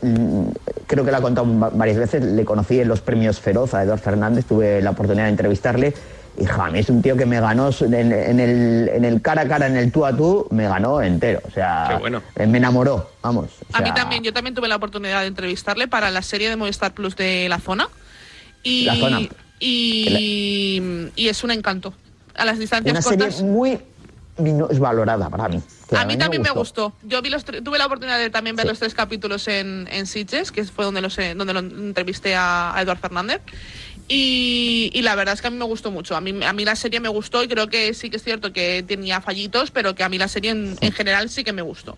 [0.88, 3.84] creo que lo he contado va- varias veces, le conocí en los premios Feroz a
[3.84, 5.94] Eduard Fernández, tuve la oportunidad de entrevistarle
[6.38, 9.22] y ja, a mí es un tío que me ganó en, en el, en el
[9.22, 12.22] cara a cara, en el tú a tú, me ganó entero, o sea, Qué bueno.
[12.38, 13.50] eh, me enamoró, vamos.
[13.74, 16.56] o A mí también, yo también tuve la oportunidad de entrevistarle para la serie de
[16.56, 17.90] Movistar Plus de La Zona.
[18.64, 19.20] Y, La Zona.
[19.60, 21.94] Y, y es un encanto.
[22.36, 23.42] A las distancias Una serie cortas.
[23.44, 23.80] muy
[24.80, 25.62] valorada para mí.
[25.96, 26.94] A mí también me gustó.
[27.04, 28.70] Yo vi los tuve la oportunidad de también ver Sí.
[28.70, 32.74] los tres capítulos en, en Sitges, que fue donde, los, eh, donde lo entrevisté a,
[32.76, 33.42] a Eduard Fernández.
[34.08, 36.16] Y, y la verdad es que a mí me gustó mucho.
[36.16, 38.54] A mí, a mí la serie me gustó y creo que sí que es cierto
[38.54, 41.62] que tenía fallitos, pero que a mí la serie en, en general sí que me
[41.62, 41.98] gustó.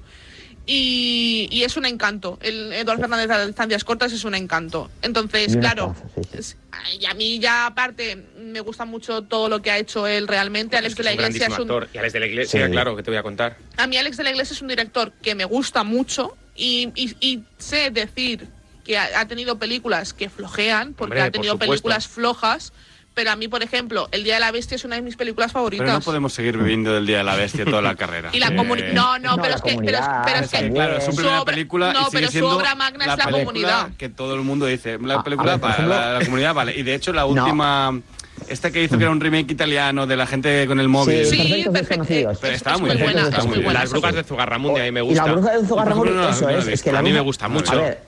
[0.74, 2.40] Y, y es un encanto.
[2.42, 4.90] El Eduard Fernández a las distancias cortas es un encanto.
[5.02, 6.38] Entonces, claro, actorazo, sí, sí.
[6.40, 6.58] es-
[7.02, 10.78] y a mí ya aparte me gusta mucho todo lo que ha hecho él realmente.
[10.78, 11.90] Alex de la Iglesia es un, actor.
[11.94, 12.72] Y Alex de la Iglesia, Sí.
[12.72, 13.58] claro, que te voy a contar.
[13.76, 17.16] a mí Alex de la Iglesia es un director que me gusta mucho y, y-
[17.20, 18.48] y sé decir
[18.86, 22.72] que ha, ha tenido películas que flojean, porque Hombre, ha tenido películas flojas,
[23.14, 25.52] pero a mí, por ejemplo, El Día de la Bestia es una de mis películas
[25.52, 25.86] favoritas.
[25.86, 28.30] Pero no podemos seguir viviendo del Día de la Bestia toda la carrera.
[28.34, 28.94] Y la Eh, comunidad...
[28.94, 29.78] No, no, No, pero la es que...
[29.84, 32.32] Pero, es- pero es que, claro, es su primera obra- película no, y sigue pero
[32.32, 33.90] su obra magna es la película comunidad.
[33.98, 36.78] que todo el mundo dice, la a película ver, por para la, la comunidad vale.
[36.78, 38.04] Y de hecho la No.
[38.52, 41.26] Esta que hizo que era un remake italiano de la gente con el móvil.
[41.26, 41.80] Sí, Sí, Perfectos perfecto.
[42.04, 42.38] Desconocidos.
[42.42, 43.74] Pero Es- está es muy bien, buena, muy.
[43.74, 45.24] Las brujas de Zugarramundi a mí me gusta.
[45.24, 46.84] Y la bruja del Zugarramurdi, No, eso no la es, es visto.
[46.86, 47.72] que la A mí me gusta mucho.
[47.72, 48.00] A ver,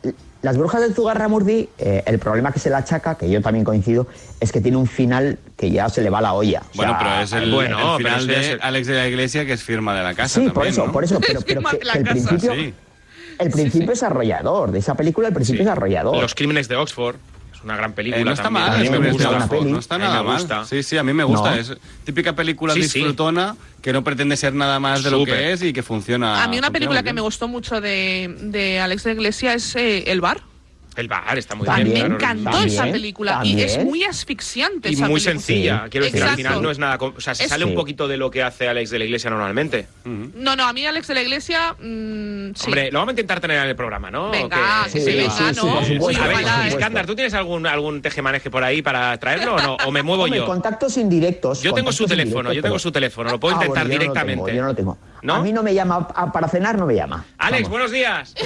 [0.41, 4.07] las brujas del Zugarramurdi, eh, el problema que se le achaca, que yo también coincido,
[4.39, 6.61] es que tiene un final que ya se le va la olla.
[6.73, 9.45] O Bueno, sea, pero es el, bueno, el final de el- Alex de la Iglesia
[9.45, 10.27] que es firma de la casa.
[10.41, 10.91] Sí, también, por eso, ¿no?
[10.91, 12.73] por eso, pero, Es pero firma que, de la que el principio, Sí.
[13.39, 15.69] el principio es arrollador, de esa película el principio Sí.
[15.69, 16.21] es arrollador.
[16.21, 17.15] Los crímenes de Oxford.
[17.63, 18.65] Una gran película Eh, no está también.
[18.65, 19.71] mal, A mí es me gusta gusta, una peli.
[19.71, 20.65] no está nada me mal.
[20.67, 21.51] Sí, sí, a mí me gusta.
[21.51, 21.55] No.
[21.55, 21.73] Es
[22.03, 22.99] típica película Sí, sí.
[22.99, 26.43] disfrutona que no pretende ser nada más de lo que es y que funciona.
[26.43, 29.75] A mí una funciona película que me gustó mucho de, de Alex de Iglesia es
[29.75, 30.41] eh, El Bar.
[30.95, 32.05] El bar está muy También, me bien.
[32.05, 32.15] claro.
[32.39, 34.89] encantó también, esa película y es muy asfixiante.
[34.89, 35.31] Y esa muy película.
[35.31, 35.81] sencilla.
[35.85, 35.89] Sí.
[35.89, 36.37] Quiero decir, al Exacto.
[36.49, 36.97] final no es nada.
[36.99, 39.29] O sea, se Es- sale un poquito de lo que hace Alex de la Iglesia
[39.29, 39.87] normalmente.
[40.05, 41.73] No, no, a mí Alex de la Iglesia.
[41.79, 42.65] mm, sí.
[42.65, 44.29] Hombre, lo vamos a intentar tener en el programa, ¿no?
[44.31, 45.77] Venga, Sí, venga, sí, sí, ¿no?
[45.79, 46.67] A ver.
[46.67, 49.77] Iskandar, ¿tú tienes algún, algún tejemaneje por ahí para traerlo o, no?
[49.85, 50.45] ¿O me muevo Hombre, yo?
[50.45, 51.61] contactos indirectos.
[51.61, 54.53] Yo tengo su teléfono, yo tengo su teléfono, lo puedo Ah, intentar directamente.
[54.55, 54.97] yo no lo tengo.
[55.23, 55.35] ¿No?
[55.35, 57.25] A mí no me llama, a- para cenar no me llama.
[57.37, 57.69] Alex, Vamos.
[57.71, 58.35] buenos días.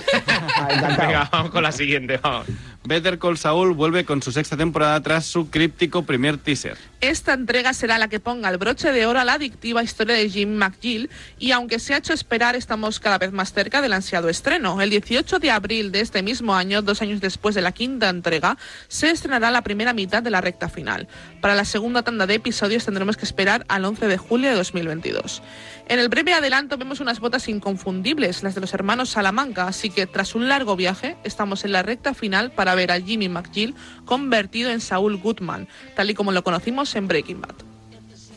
[0.59, 0.67] Ah.
[0.97, 2.47] Venga, vamos con la siguiente, vamos.
[2.83, 6.77] Better Call Saul vuelve con su sexta temporada tras su críptico primer teaser.
[6.99, 10.31] Esta entrega será la que ponga el broche de oro a la adictiva historia de
[10.31, 14.29] Jim McGill y aunque se ha hecho esperar, estamos cada vez más cerca del ansiado
[14.29, 14.81] estreno.
[14.81, 18.57] El 18 de abril de este mismo año, dos años después de la quinta entrega,
[18.87, 21.07] se estrenará la primera mitad de la recta final.
[21.39, 25.43] Para la segunda tanda de episodios tendremos que esperar al 11 de julio de 2022.
[25.89, 30.07] En el breve adelanto vemos unas botas inconfundibles, las de los hermanos Salamanca, así que
[30.07, 34.71] tras un largo viaje estamos en la recta final para ver a Jimmy McGill convertido
[34.71, 37.55] en Saul Goodman, tal y como lo conocimos en Breaking Bad.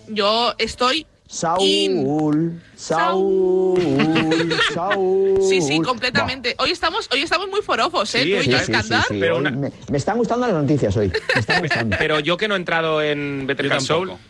[0.09, 1.07] Yo estoy...
[1.33, 3.79] Saúl, Saúl,
[4.75, 5.39] Saúl.
[5.49, 6.57] Sí, sí, completamente.
[6.59, 8.25] Hoy estamos, hoy estamos muy forofos, ¿eh?
[8.25, 8.59] Sí, Tú y sí, yo,
[9.03, 11.13] sí, Pero una- me, me están gustando las noticias hoy.
[11.35, 11.97] Me están gustando.
[12.01, 13.71] Pero yo que no he entrado en Better yo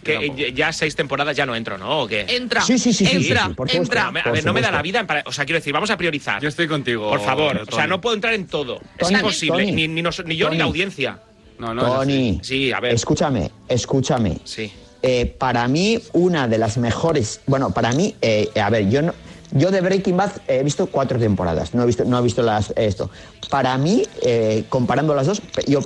[0.05, 0.37] que tampoco.
[0.55, 2.01] ya seis temporadas ya no entro, ¿no?
[2.03, 2.27] ¿O qué?
[2.29, 4.09] Entra, Sí, sí, sí, entra, por entra.
[4.09, 5.01] A por ver, no me da la vida.
[5.01, 6.43] en para- o sea, quiero decir, vamos a priorizar.
[6.43, 7.09] Yo estoy contigo.
[7.09, 7.63] Por favor.
[7.67, 8.79] O sea, no puedo entrar en todo.
[8.99, 9.65] Es imposible.
[9.65, 9.73] Tony.
[9.73, 11.19] Ni, ni, nos- ni yo ni la audiencia.
[11.61, 11.97] No, no, es así.
[11.99, 12.95] Tony, Sí, a ver.
[12.95, 14.39] escúchame, escúchame.
[14.45, 14.73] Sí.
[15.03, 17.41] Eh, para mí, una de las mejores.
[17.47, 19.15] Bueno, para mí, eh, a ver, yo no.
[19.53, 22.73] Yo de Breaking Bad he visto cuatro temporadas, no he visto, no he visto las,
[22.77, 23.11] esto.
[23.51, 25.81] Para mí, eh, comparando las dos, yo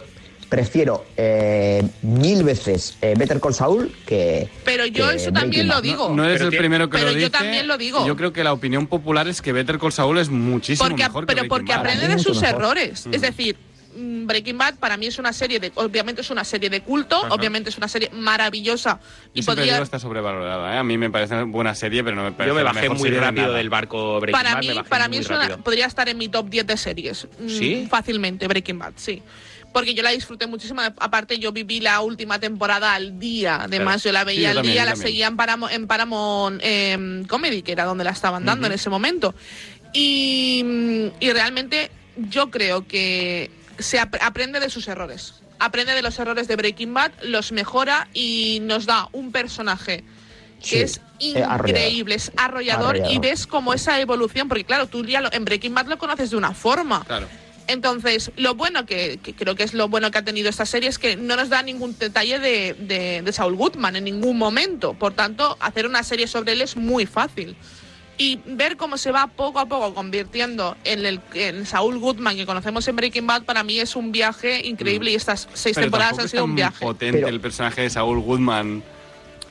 [0.51, 4.49] prefiero eh, mil veces eh, Better Call Saul que.
[4.67, 6.11] Pero yo que eso Breaking también lo digo.
[6.11, 7.31] No eres Pero el primero que pero lo yo dice.
[7.31, 8.07] también lo digo.
[8.07, 11.23] Yo creo que la opinión popular es que Better Call Saul es muchísimo porque, mejor
[11.25, 11.81] que pero Breaking porque Bad.
[11.81, 12.61] aprende de sus mejor.
[12.61, 13.07] errores.
[13.11, 16.69] Es decir, mm, Breaking Bad para mí es una serie de, obviamente es una serie
[16.71, 18.99] de culto, obviamente es una serie maravillosa
[19.33, 20.75] y Yo podría, digo está sobrevalorada.
[20.75, 20.79] ¿eh?
[20.79, 22.83] A mí me parece una buena serie, pero no me parece Yo me la bajé
[22.83, 23.59] mejor muy serie de rápido nada.
[23.59, 26.49] del barco Breaking para Bad, mí, para mí es una- podría estar en mi top
[26.49, 27.29] 10 de series.
[27.41, 27.87] Mm, ¿Sí?
[27.91, 29.23] Fácilmente, Breaking Bad, sí.
[29.73, 30.81] Porque yo la disfruté muchísimo.
[30.83, 33.63] Aparte, yo viví la última temporada al día.
[33.63, 36.61] Además, yo la Sí, veía yo al también, día, la seguía en Paramount, en Paramount
[36.63, 39.35] em, Comedy, que era donde la estaban dando en ese momento.
[39.93, 41.91] Y, mm, y realmente
[42.31, 45.35] yo creo que se ap- aprende de sus errores.
[45.59, 50.05] Aprende de los errores de Breaking Bad, los mejora y nos da un personaje
[50.61, 51.01] que Sí, es
[51.37, 51.69] arrollador.
[51.69, 55.75] increíble, es arrollador, y ves como esa evolución, porque claro, tú ya lo- en Breaking
[55.75, 57.05] Bad lo conoces de una forma.
[57.05, 57.29] Claro.
[57.67, 60.89] Entonces, lo bueno que, que creo que es lo bueno que ha tenido esta serie
[60.89, 64.93] es que no nos da ningún detalle de, de, de Saul Goodman en ningún momento.
[64.93, 67.57] Por tanto, hacer una serie sobre él es muy fácil.
[68.17, 72.47] Y ver cómo se va poco a poco convirtiendo en el en Saul Goodman que
[72.47, 76.19] conocemos en Breaking Bad, para mí es un viaje increíble y estas seis Pero temporadas
[76.21, 76.85] han es sido tan un viaje.
[76.85, 78.83] potente Pero- el personaje de Saul Goodman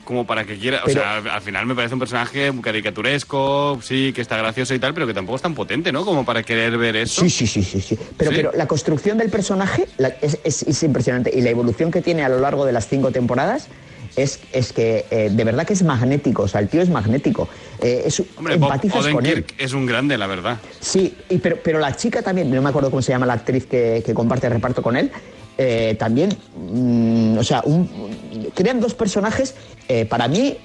[0.04, 0.78] como para que quiera.
[0.82, 4.74] O Pero- sea, al, al final me parece un personaje caricaturesco, sí, que está gracioso
[4.74, 6.04] y tal, pero que tampoco es tan potente, ¿no?
[6.04, 7.20] Como para querer ver eso.
[7.22, 7.98] Sí, sí, sí, sí, sí.
[8.16, 8.36] Pero, ¿Sí?
[8.36, 12.22] pero la construcción del personaje la- es, es- es impresionante y la evolución que tiene
[12.24, 13.68] a lo largo de las cinco temporadas
[14.16, 17.48] es, es que eh, de verdad que es magnético, o sea, el tío es magnético.
[17.80, 19.44] Eh, es, Hombre, Bob empatizas con él.
[19.58, 20.58] Es un grande, la verdad.
[20.80, 23.66] Sí, y pero, pero la chica también, no me acuerdo cómo se llama la actriz
[23.66, 25.10] que, que comparte el reparto con él,
[25.58, 29.54] eh, también, mm, o sea, un- crean dos personajes
[29.88, 30.56] eh, para mí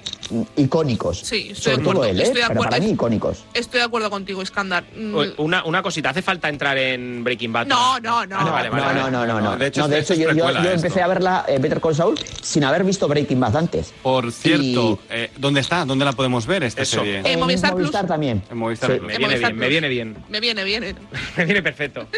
[0.57, 1.19] icónicos.
[1.21, 2.23] Sí, estoy Sobre de acuerdo, todo él, ¿eh?
[2.23, 3.43] estoy de pero para mí icónicos.
[3.53, 4.83] Estoy de acuerdo contigo, Iskandar.
[4.95, 7.67] Mm, Una, una cosita, ¿hace falta entrar en Breaking Bad?
[7.67, 8.37] No, no, no.
[8.37, 8.69] Vale, vale, vale.
[8.69, 9.11] no, vale.
[9.11, 9.57] no, no, no, no.
[9.57, 12.15] De hecho, No, de esto hecho, es yo, empecé a verla eh, Better Call Saul
[12.41, 13.91] sin haber visto Breaking Bad antes.
[14.03, 15.83] Por cierto, Y- eh, ¿dónde está?
[15.85, 16.97] ¿Dónde la podemos ver esta Eso.
[16.99, 17.19] serie?
[17.19, 17.91] Eh, en Movistar Plus.
[17.91, 18.43] también.
[18.51, 18.97] En Movistar Sí.
[18.99, 19.07] Plus.
[19.07, 20.17] Me En viene Movistar bien, me viene bien.
[20.29, 20.95] Me viene bien.
[21.37, 22.07] Me viene perfecto.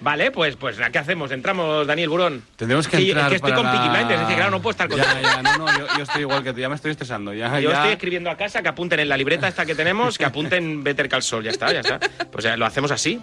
[0.00, 1.30] Vale, pues, pues ¿qué hacemos?
[1.30, 2.42] ¿Entramos, Daniel Burón?
[2.56, 4.96] Tendremos que entrar es que estoy para con Blinders, es claro, no puedo estar con
[4.98, 7.34] Ya, ya, no, no, yo, yo estoy igual que tú, ya me estoy estresando.
[7.34, 7.76] Ya, Yo ya.
[7.76, 11.08] estoy escribiendo a casa que apunten en la libreta esta que tenemos, que apunten Better
[11.08, 12.00] Call Saul, ya está, ya está.
[12.32, 13.20] Pues ya lo hacemos así.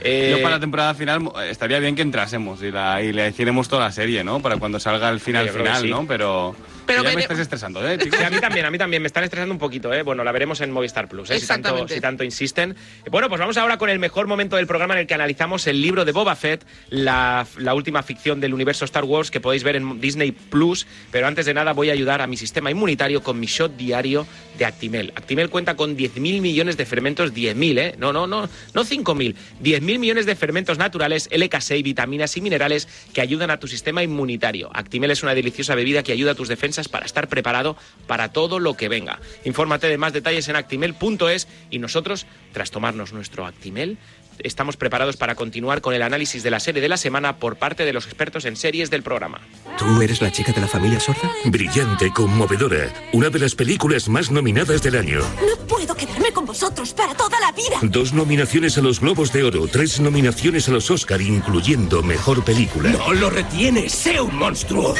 [0.00, 3.28] Eh, Yo para la temporada final mo- estaría bien que entrásemos y, la, y le
[3.28, 4.40] hiciéramos toda la serie, ¿no?
[4.42, 5.88] Para cuando salga el final que final, sí.
[5.90, 6.04] ¿no?
[6.08, 8.18] Pero, Pero ya vere- me estás estresando, ¿eh, chicos?
[8.18, 10.02] Sí, a mí también, a mí también me están estresando un poquito, ¿eh?
[10.02, 11.38] Bueno, la veremos en Movistar Plus, ¿eh?
[11.38, 11.94] Si tanto, Exactamente.
[11.94, 12.76] si tanto insisten.
[13.10, 15.80] Bueno, pues vamos ahora con el mejor momento del programa en el que analizamos el
[15.80, 19.76] libro de Boba Fett, la, la última ficción del universo Star Wars que podéis ver
[19.76, 20.86] en Disney Plus.
[21.10, 24.26] Pero antes de nada voy a ayudar a mi sistema inmunitario con mi shot diario
[24.58, 25.12] de Actimel.
[25.14, 27.94] Actimel cuenta con 10.000 millones de fermentos, 10.000, ¿eh?
[27.98, 29.34] No, no, no, no 5.000.
[29.62, 34.70] 10.000 millones de fermentos naturales, LK6, vitaminas y minerales que ayudan a tu sistema inmunitario.
[34.74, 38.58] Actimel es una deliciosa bebida que ayuda a tus defensas para estar preparado para todo
[38.58, 39.20] lo que venga.
[39.44, 43.98] Infórmate de más detalles en actimel.es y nosotros, tras tomarnos nuestro Actimel,
[44.38, 47.84] estamos preparados para continuar con el análisis de la serie de la semana por parte
[47.84, 49.40] de los expertos en series del programa.
[49.78, 51.30] ¿Tú eres la chica de la familia sorda?
[51.44, 52.92] Brillante, conmovedora.
[53.12, 55.20] Una de las películas más nominadas del año.
[55.20, 57.78] No puedo quedarme con vosotros para toda la vida.
[57.82, 62.90] Dos nominaciones a los Globos de Oro, tres nominaciones a los Oscar, incluyendo Mejor Película.
[62.90, 64.94] No lo retienes, sé un monstruo.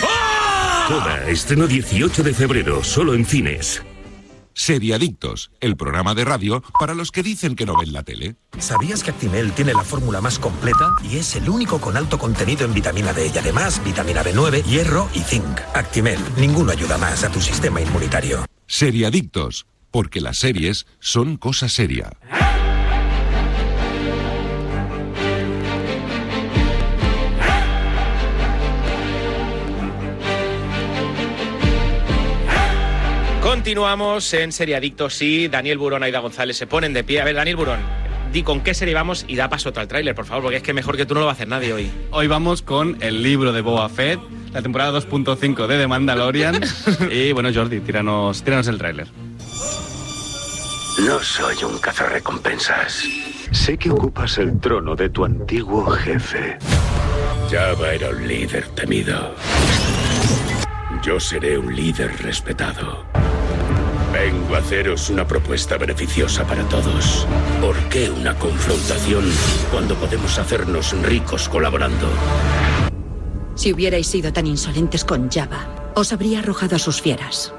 [0.89, 3.83] Coda, estreno 18 de febrero, solo en cines.
[4.53, 8.37] Seriadictos, el programa de radio para los que dicen que no ven la tele.
[8.59, 12.65] ¿Sabías que Actimel tiene la fórmula más completa y es el único con alto contenido
[12.65, 15.61] en vitamina D y además vitamina B9, hierro y zinc?
[15.75, 18.45] Actimel, ninguno ayuda más a tu sistema inmunitario.
[18.67, 22.11] Seriadictos, porque las series son cosa seria.
[33.63, 37.21] Continuamos en Seriadictos y Daniel Burón, Aida González se ponen de pie.
[37.21, 37.79] A ver, Daniel Burón,
[38.33, 40.73] di con qué serie vamos y da paso al tráiler, por favor, porque es que
[40.73, 41.89] mejor que tú no lo va a hacer nadie hoy.
[42.11, 44.19] Hoy vamos con el libro de Boba Fett,
[44.53, 46.61] la temporada 2.5 de The Mandalorian.
[47.13, 49.07] y bueno, Jordi, tíranos, tíranos el tráiler.
[51.07, 53.05] No soy un cazarrecompensas.
[53.53, 56.59] Sé que ocupas el trono de tu antiguo jefe.
[57.49, 59.37] Java era un líder temido.
[61.05, 63.12] Yo seré un líder respetado.
[64.13, 67.27] Vengo a haceros una propuesta beneficiosa para todos.
[67.61, 69.25] ¿Por qué una confrontación
[69.71, 72.09] cuando podemos hacernos ricos colaborando?
[73.55, 77.55] Si hubierais sido tan insolentes con Java, os habría arrojado a sus fieras.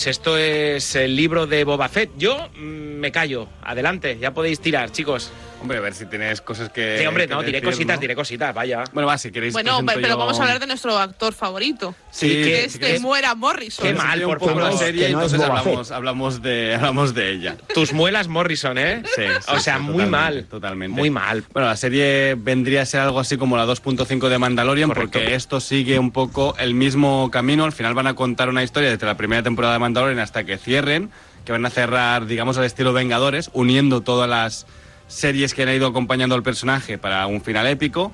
[0.00, 2.12] Pues esto es el libro de Boba Fett.
[2.16, 3.48] Yo mm, me callo.
[3.62, 5.30] Adelante, ya podéis tirar, chicos.
[5.60, 6.98] Hombre, a ver si tienes cosas que.
[6.98, 8.00] Sí, hombre, que no, diré decir, cositas, ¿no?
[8.00, 8.84] diré cositas, vaya.
[8.92, 9.52] Bueno, va, si queréis.
[9.52, 11.94] Bueno, pero yo- vamos a hablar de nuestro actor favorito.
[12.10, 13.86] Sí, que que- es que es- Temuera Morrison.
[13.86, 14.78] Qué mal, por favor.
[14.78, 17.56] serie, no es entonces hablamos, hablamos, de, hablamos de ella.
[17.74, 19.02] Tus muelas Morrison, ¿eh?
[19.14, 20.44] Sí, sí, o sea, sí, muy totalmente, mal.
[20.46, 20.96] Totalmente.
[20.98, 21.44] Muy mal.
[21.52, 25.18] Bueno, la serie vendría a ser algo así como la 2.5 de Mandalorian, Correcto.
[25.18, 27.64] porque esto sigue un poco el mismo camino.
[27.66, 30.56] Al final van a contar una historia desde la primera temporada de Mandalorian hasta que
[30.56, 31.10] cierren,
[31.44, 34.66] que van a cerrar, digamos, al estilo Vengadores, uniendo todas las
[35.10, 38.12] series que han ido acompañando al personaje para un final épico.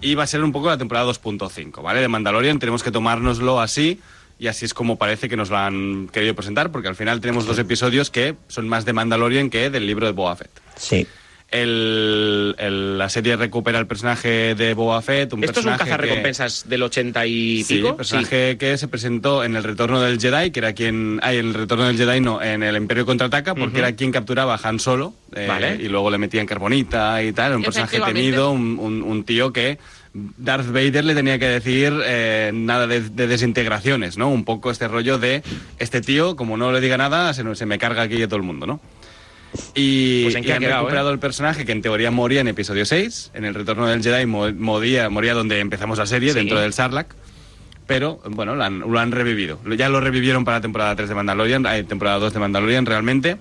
[0.00, 2.00] Y va a ser un poco la temporada 2.5, ¿vale?
[2.00, 4.00] De Mandalorian, tenemos que tomárnoslo así.
[4.38, 7.44] Y así es como parece que nos lo han querido presentar, porque al final tenemos
[7.44, 10.50] dos episodios que son más de Mandalorian que del libro de Boba Fett.
[10.76, 11.06] Sí.
[11.50, 15.32] El, el- la serie recupera el personaje de Boba Fett.
[15.32, 17.96] Un Esto es un que- cazarrecompensas del 80 y Sí, pico.
[17.96, 21.20] personaje que se presentó en el Retorno del Jedi, que era quien...
[21.22, 24.54] Ay, en el Retorno del Jedi no, en el Imperio Contraataca, porque era quien capturaba
[24.56, 25.14] a Han Solo.
[25.34, 25.76] eh, Vale.
[25.80, 27.56] Y luego le metían carbonita y tal.
[27.56, 29.78] Un personaje temido, un, un- un tío que
[30.12, 34.28] Darth Vader le tenía que decir eh, nada de, de desintegraciones, ¿no?
[34.30, 35.42] Un poco este rollo de
[35.78, 38.42] este tío, como no le diga nada, se, se me carga aquí a todo el
[38.42, 38.80] mundo, ¿no?
[39.74, 41.12] Y, Pues y ha han quedado, recuperado ¿eh?
[41.14, 43.30] el personaje que en teoría moría en episodio 6.
[43.34, 46.38] En el Retorno del Jedi mo- moría, moría donde empezamos la serie, Sí.
[46.38, 47.12] dentro del Sarlacc.
[47.86, 49.58] Pero, bueno, lo han, lo han revivido.
[49.76, 53.38] Ya lo revivieron para la temporada 3 de Mandalorian, eh, temporada 2 de Mandalorian realmente.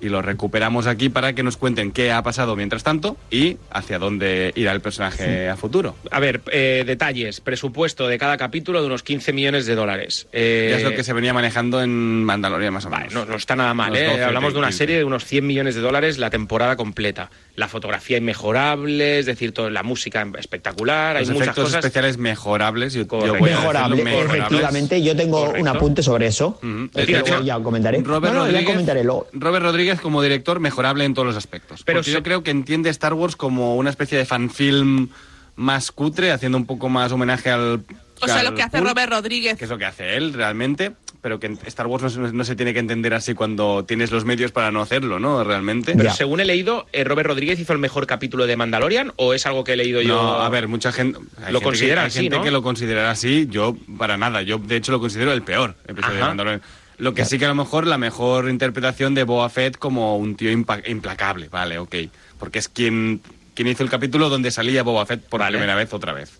[0.00, 3.98] Y lo recuperamos aquí para que nos cuenten qué ha pasado mientras tanto y hacia
[3.98, 5.96] dónde irá el personaje a futuro.
[6.10, 7.40] A ver, eh, detalles.
[7.40, 10.26] Presupuesto de cada capítulo de unos 15 millones de dólares.
[10.32, 13.14] Eh, Ya es lo que se venía manejando en Mandalorian más o menos.
[13.14, 14.04] Vale, no, no está nada mal, ¿eh?
[14.06, 14.78] 12, Hablamos de una 15.
[14.78, 17.30] serie de unos 100 millones de dólares la temporada completa.
[17.54, 21.84] La fotografía inmejorable, es decir, todo, la música espectacular, Los hay muchas cosas.
[21.84, 22.92] especiales mejorables.
[22.92, 24.36] Yo, a Mejorable, mejorables.
[24.44, 25.02] efectivamente.
[25.02, 25.62] Yo tengo Correcto.
[25.62, 26.58] un apunte sobre eso.
[26.60, 27.40] Que luego tira.
[27.42, 28.02] ya comentaré.
[28.02, 29.26] Robert, no, no, ya Rodríguez, comentaré luego.
[29.32, 31.82] Robert Rodríguez como director mejorable en todos los aspectos.
[31.84, 35.08] Pero Porque se- yo creo que entiende Star Wars como una especie de fanfilm
[35.56, 37.82] más cutre, haciendo un poco más homenaje al...
[38.20, 39.56] O sea, al lo que hace Robert Rodríguez.
[39.58, 42.56] Que es lo que hace él realmente, pero que Star Wars no, se- no se
[42.56, 45.44] tiene que entender así cuando tienes los medios para no hacerlo, ¿no?
[45.44, 45.92] Realmente.
[45.92, 46.12] Pero Ya.
[46.14, 49.64] según he leído, eh, Robert Rodríguez hizo el mejor capítulo de Mandalorian o es algo
[49.64, 50.14] que he leído yo.
[50.14, 51.18] No, a ver, mucha gente.
[51.18, 52.42] hay Lo gente consideran que, hay así, gente ¿no?
[52.42, 53.46] que lo considera así.
[53.50, 54.40] Yo, para nada.
[54.42, 56.28] Yo, de hecho, lo considero el peor episodio de Ajá.
[56.28, 56.62] Mandalorian.
[56.98, 60.34] Lo que sí que a lo mejor la mejor interpretación de Boba Fett como un
[60.36, 61.94] tío implacable, vale, ok.
[62.38, 63.20] Porque es quien,
[63.54, 65.58] quien hizo el capítulo donde salía Boba Fett por Vale.
[65.58, 66.38] primera vez otra vez.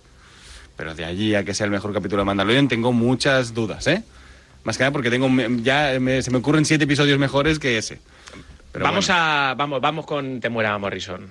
[0.76, 4.02] Pero de allí a que sea el mejor capítulo de Mandalorian tengo muchas dudas, ¿eh?
[4.64, 5.28] Más que nada porque tengo
[5.62, 8.00] ya me- se me ocurren siete episodios mejores que ese.
[8.72, 9.22] Pero vamos bueno.
[9.22, 11.26] a vamos vamos con Temuera Morrison.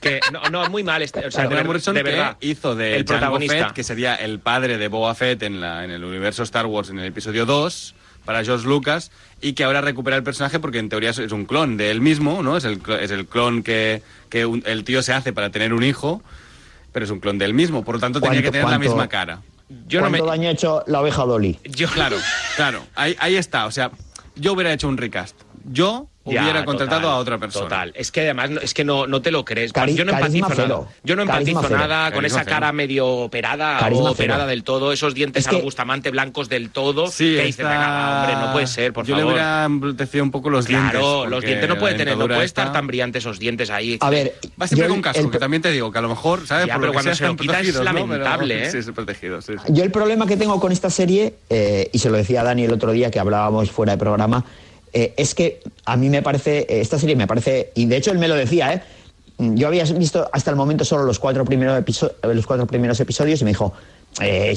[0.00, 2.36] Que no, no muy mal este, o sea, de, Morrison de que verdad.
[2.40, 3.66] hizo de el Jango protagonista.
[3.66, 6.90] Fett, que sería el padre de Boba Fett en, la, en el universo Star Wars
[6.90, 7.94] en el episodio 2
[8.24, 9.10] para George Lucas
[9.40, 12.42] y que ahora recupera el personaje porque en teoría es- un clon de él mismo,
[12.42, 12.56] ¿no?
[12.56, 15.82] Es el, es el clon que, que un- el tío se hace para tener un
[15.82, 16.22] hijo
[16.92, 18.88] pero es un clon del mismo, por lo tanto tenía que ¿Cuánto- tener la cuánto-
[18.90, 19.40] misma cara.
[19.88, 20.18] Yo no me...
[20.18, 21.58] ¿Cuánto daño ha hecho la oveja Dolly?
[21.64, 22.18] Yo, Claro,
[22.56, 23.90] claro, ahí, ahí está, o sea,
[24.36, 25.34] yo hubiera hecho un recast.
[25.70, 27.64] Yo Ya, hubiera contratado total, a otra persona.
[27.64, 27.92] Total.
[27.96, 29.72] Es que además no- es que no, no te lo crees.
[29.72, 30.68] Cari- yo no empatizo cero.
[30.86, 30.96] nada.
[31.02, 31.78] Yo no Carisma empatizo cero.
[31.80, 32.54] nada con Carisma esa cero.
[32.56, 34.48] cara medio operada Carisma o operada cero.
[34.50, 37.08] del todo, esos dientes Es que- al Bustamante blancos del todo.
[37.08, 39.26] Sí, que esta- va, hombre, no puede ser, por yo favor.
[39.26, 40.90] le hubiera embrutecido un poco los dientes.
[40.92, 43.98] Claro, los dientes no puede tener, no puede esta- estar tan brillantes esos dientes ahí.
[44.00, 46.08] A ver, Va siempre yo con casco, el- que también te digo, que a lo
[46.08, 46.66] mejor, ¿sabes?
[46.68, 48.82] Ya, Por pero lo que cuando sea, se lo quita es lamentable, ¿eh?
[48.94, 49.54] Protegidos, sí.
[49.70, 52.64] Yo el problema que tengo con esta serie, eh, y se lo decía a Dani
[52.64, 54.44] el otro día que hablábamos fuera de programa,
[54.92, 58.10] eh, es que a mí me parece, eh, esta serie me parece, y de hecho
[58.10, 58.82] él me lo decía, ¿eh?
[59.38, 63.40] yo había visto hasta el momento solo los cuatro primeros, eh, los cuatro primeros episodios
[63.40, 63.72] y me dijo,
[64.20, 64.54] eh,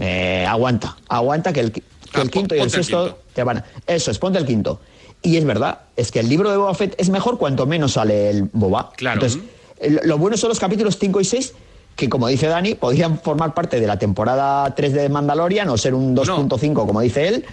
[0.00, 3.64] eh, aguanta, aguanta que el, que Ah, el quinto y el sexto te van a...
[3.86, 4.80] Eso es, ponte el quinto.
[5.22, 8.30] Y es verdad, es que el libro de Boba Fett es mejor cuanto menos sale
[8.30, 8.92] el Boba.
[8.96, 9.20] Claro.
[9.20, 9.42] Entonces,
[10.04, 11.54] lo bueno son los capítulos 5 y 6
[11.96, 15.94] que como dice Dani, podían formar parte de la temporada 3 de Mandalorian o ser
[15.94, 17.44] un 2.5 como dice él,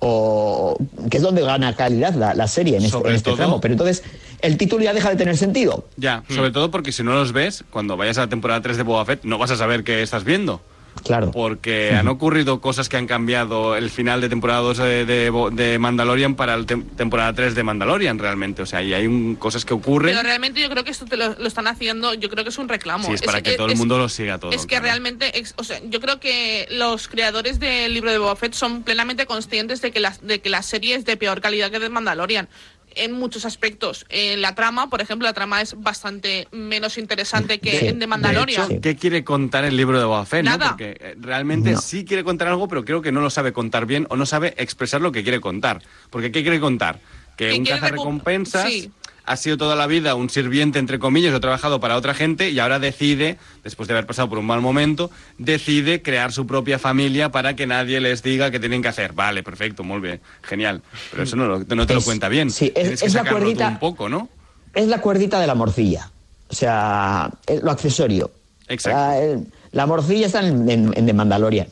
[0.00, 0.76] o
[1.10, 3.60] que es donde gana calidad la, la serie en este, en este todo- tramo.
[3.60, 4.02] Pero entonces
[4.40, 5.84] el título ya deja de tener sentido.
[5.96, 6.34] Ya, Hmm.
[6.34, 9.04] sobre todo porque si no los ves, cuando vayas a la temporada 3 de Boba
[9.04, 10.60] Fett, no vas a saber qué estás viendo.
[11.04, 11.30] Claro.
[11.30, 15.50] Porque han ocurrido cosas que han cambiado el final de temporada 2 de, de Bo-
[15.50, 18.62] de Mandalorian para la tem- temporada 3 de Mandalorian, realmente.
[18.62, 20.14] O sea, y hay un- cosas que ocurren.
[20.14, 22.58] Pero realmente yo creo que esto te lo, lo están haciendo, yo creo que es
[22.58, 23.06] un reclamo.
[23.08, 24.50] Sí, es para que todo el es- mundo lo siga todo.
[24.52, 24.84] Es que claro.
[24.84, 29.26] realmente, o sea, yo creo que los creadores del libro de Boba Fett son plenamente
[29.26, 32.48] conscientes de que la, de que la serie es de peor calidad que de Mandalorian.
[32.94, 34.04] En muchos aspectos.
[34.08, 38.00] En la trama, por ejemplo, la trama es bastante menos interesante que Sí, en de
[38.00, 38.70] de Mandalorian.
[38.70, 40.44] hecho, ¿Qué quiere contar el libro de Boba Fett?
[40.44, 40.50] no?
[40.50, 40.70] Nada.
[40.70, 41.80] Porque eh, realmente No.
[41.80, 44.54] sí quiere contar algo, pero creo que no lo sabe contar bien o no sabe
[44.58, 45.82] expresar lo que quiere contar.
[46.10, 46.98] Porque ¿qué quiere contar?
[47.36, 48.90] Que Que un cazarrecompensas sí.
[49.24, 52.58] Ha sido toda la vida un sirviente, entre comillas, ha trabajado para otra gente y
[52.58, 57.30] ahora decide, después de haber pasado por un mal momento, decide crear su propia familia
[57.30, 59.12] para que nadie les diga qué tienen que hacer.
[59.12, 60.82] Vale, perfecto, muy bien, genial.
[61.10, 62.50] Pero eso no, lo- no te lo cuenta bien.
[62.50, 64.28] sí, es- Tienes que es la cuerdita- un poco, ¿no?
[64.74, 66.10] Es la cuerdita de la morcilla.
[66.48, 68.30] O sea, es lo accesorio.
[68.68, 69.44] Exacto.
[69.72, 71.68] La, morcilla está en, en- en The Mandalorian.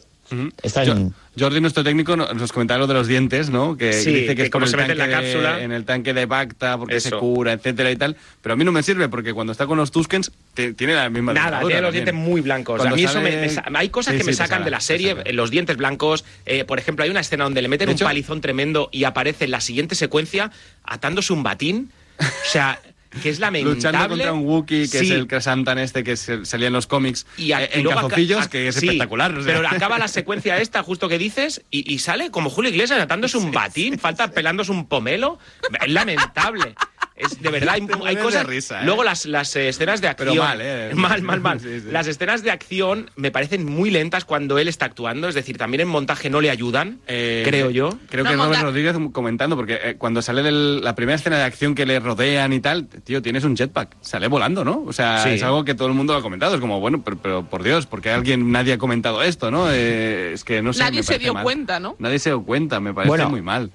[0.63, 3.77] Está en- Jordi, nuestro técnico, no- nos comentaba lo de los dientes, ¿no?
[3.77, 5.63] Que Sí, dice que, que es como se mete en la de- cápsula.
[5.63, 8.17] en el tanque de Bacta, porque se cura, etcétera y tal.
[8.43, 11.09] Pero a mí no me sirve porque cuando está con los Tuskens te- tiene la
[11.11, 11.93] misma Nada, tiene los también.
[11.93, 12.77] dientes muy blancos.
[12.79, 15.17] Cuando a mí eso me, hay cosas Sí, que me sí, sacan de la serie,
[15.33, 16.25] los dientes blancos.
[16.47, 19.05] eh, por ejemplo, hay una escena donde le meten De un hecho- palizón tremendo y
[19.05, 20.51] aparece en la siguiente secuencia
[20.85, 21.91] atándose un batín.
[22.21, 22.81] O sea,
[23.23, 23.75] que es lamentable.
[23.77, 25.07] Luchando contra un Wookiee, que Sí.
[25.07, 28.41] es el Krasantan este que salía en los cómics, y, a- eh, y en calzoncillos,
[28.41, 29.33] aca- que es sí, espectacular.
[29.33, 29.55] o sea.
[29.55, 33.37] Pero acaba la secuencia esta, justo que dices, y, y sale como Julio Iglesias atándose
[33.39, 35.39] un batín, falta pelándose un pomelo.
[35.85, 36.75] Es lamentable.
[37.19, 38.47] Es, de verdad, hay, cosas.
[38.47, 38.85] risa, ¿eh?
[38.87, 40.29] Luego las, las eh, escenas de acción.
[40.31, 40.91] Pero mal, ¿eh?
[40.95, 41.61] Mal, mal, mal.
[41.69, 41.89] Sí, sí.
[41.91, 45.81] Las escenas de acción me parecen muy lentas cuando él está actuando, es decir, también
[45.81, 47.99] en montaje no le ayudan, Eh, creo yo.
[48.11, 51.45] Creo No, que Robert Rodríguez comentando, porque eh, cuando sale del- la primera escena de
[51.45, 54.85] acción que le rodean y tal, tío, tienes un jetpack, sale volando, ¿no?
[54.87, 55.31] O sea, Sí.
[55.31, 56.55] es algo que todo el mundo lo ha comentado.
[56.55, 59.71] Es como, bueno, pero, pero por Dios, porque alguien, nadie ha comentado esto, ¿no?
[59.71, 60.81] Eh, es que no sé.
[60.81, 61.43] Nadie me se dio mal.
[61.43, 61.97] cuenta, ¿no?
[61.99, 63.29] Nadie se dio cuenta, me parece Bueno.
[63.31, 63.71] muy mal.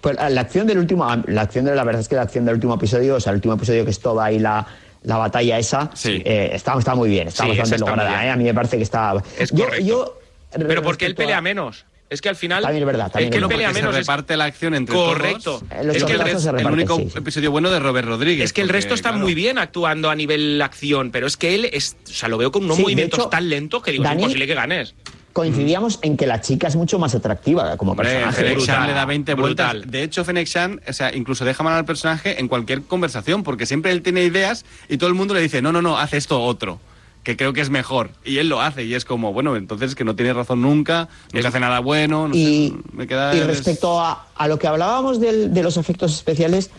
[0.00, 2.44] Pues la la acción del último, la acción de la verdad es que la acción
[2.44, 4.66] del último episodio, o sea, el último episodio que es toda ahí la,
[5.02, 6.22] la batalla esa, Sí.
[6.24, 8.24] eh, está, está muy bien, está Sí, bastante lograda.
[8.26, 8.30] ¿eh?
[8.30, 9.14] A mí me parece que está.
[9.38, 9.86] Es yo, correcto.
[9.86, 10.18] yo,
[10.66, 11.84] Pero porque él a- pelea menos.
[12.08, 12.64] Es que al final.
[12.64, 13.94] También es verdad, también es que él pelea menos.
[13.94, 15.60] se es- reparte la acción entre Correcto.
[15.60, 15.62] todos.
[15.70, 17.18] Eh, Es que el, resto- se el único sí, sí.
[17.18, 18.46] episodio bueno de Robert Rodríguez.
[18.46, 21.36] Es que el porque, resto está claro, muy bien actuando a nivel acción, pero es
[21.36, 24.02] que él es, o sea, lo veo con unos movimientos hecho, tan lentos que digo,
[24.02, 24.94] Dani- es imposible que ganes.
[25.32, 28.36] Coincidíamos en que la chica es mucho más atractiva como Hombre, personaje.
[28.42, 29.76] Fennec brutal, Shan le da 20 vueltas.
[29.86, 33.64] De hecho, Fennec Shan, o sea, incluso deja mal al personaje en cualquier conversación, porque
[33.66, 36.42] siempre él tiene ideas y todo el mundo le dice, no, no, no, haz esto
[36.42, 36.80] otro,
[37.22, 38.10] que creo que es mejor.
[38.24, 41.48] Y él lo hace y es como, bueno, entonces que no tiene razón nunca, nunca
[41.48, 43.34] hace nada bueno, no Y, sé, me queda...
[43.36, 46.70] y respecto a, a lo que hablábamos del- de los efectos especiales,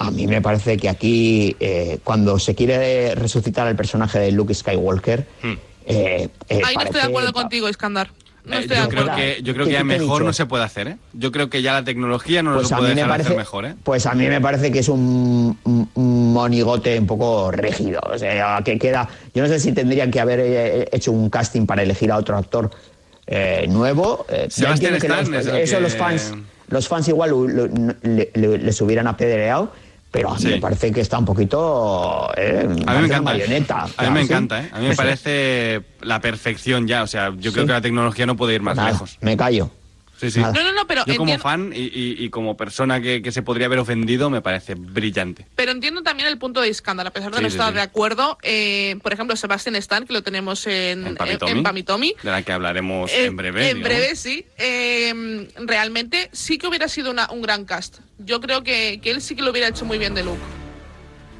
[0.00, 4.54] a mí me parece que aquí, eh, cuando se quiere resucitar al personaje de Luke
[4.54, 5.54] Skywalker, Hmm.
[5.88, 8.10] Eh, eh, Ahí no estoy de acuerdo contigo, Iskandar.
[8.44, 9.16] No Eh, estoy de yo creo acuerdo.
[9.20, 10.96] que, yo creo ¿Qué- que ya mejor no se puede hacer, ¿eh?
[11.12, 13.28] Yo creo que ya la tecnología no Pues lo a puede mí me dejar parece,
[13.28, 13.74] hacer mejor, ¿eh?
[13.84, 15.58] pues a mí me parece que es un,
[15.94, 19.08] monigote un poco rígido, o sea, que queda.
[19.34, 22.70] Yo no sé si tendrían que haber hecho un casting para elegir a otro actor
[23.26, 24.24] eh, nuevo.
[24.30, 26.32] eh, entiendo que Stan los- es el eso que- los fans,
[26.68, 27.66] los fans igual lo- lo-
[28.02, 29.70] le- le- les hubieran apedreado,
[30.10, 30.48] pero a mí Sí.
[30.48, 32.30] me parece que está un poquito.
[32.36, 33.20] eh, A mí me encanta.
[33.22, 33.86] marioneta.
[33.96, 34.26] A mí me sí.
[34.26, 34.68] encanta, ¿eh?
[34.72, 37.02] A mí me parece la perfección ya.
[37.02, 39.18] O sea, yo creo que la tecnología no puede ir más Nada, lejos.
[39.20, 39.70] Me callo.
[40.20, 40.40] Sí, sí.
[40.40, 43.30] No, no, no, pero Yo como entiendo- fan y, y- y como persona que, que
[43.30, 45.46] se podría haber ofendido, me parece brillante.
[45.54, 47.74] Pero entiendo también el punto de Iskandar, a pesar de Sí, no sí, estar sí.
[47.76, 48.36] de acuerdo.
[48.42, 51.52] eh, por ejemplo, Sebastian Stan, que lo tenemos en, En Pamitomi.
[51.52, 52.14] en- en Pamitomi.
[52.20, 53.70] De la que hablaremos Eh, en breve.
[53.70, 53.96] En digamos.
[53.98, 54.44] breve, sí.
[54.58, 57.98] Eh, realmente sí que hubiera sido una- un gran cast.
[58.18, 60.38] Yo creo que, que él sí que lo hubiera hecho muy bien de Luke.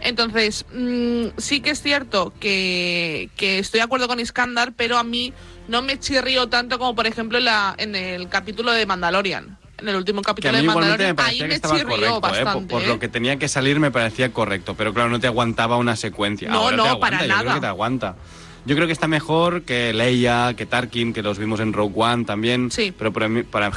[0.00, 5.02] Entonces, mm, sí que es cierto que, que estoy de acuerdo con Iskandar, pero a
[5.02, 5.32] mí
[5.66, 9.58] no me chirrió tanto como, por ejemplo, en, la, en el capítulo de Mandalorian.
[9.78, 12.20] En el último capítulo de me Mandalorian, ahí que me chirrió correcto, ¿eh?
[12.20, 12.72] Por- bastante.
[12.74, 12.86] Por, ¿eh?
[12.86, 16.48] lo que tenía que salir me parecía correcto, pero claro, no te aguantaba una secuencia.
[16.48, 17.54] No, Ahora no, te aguanta, para yo creo nada.
[17.54, 18.16] que te aguanta.
[18.68, 22.24] Yo creo que está mejor que Leia, que Tarkin, que los vimos en Rogue One
[22.26, 22.70] también.
[22.70, 22.92] Sí.
[22.96, 23.72] Pero para mí, para,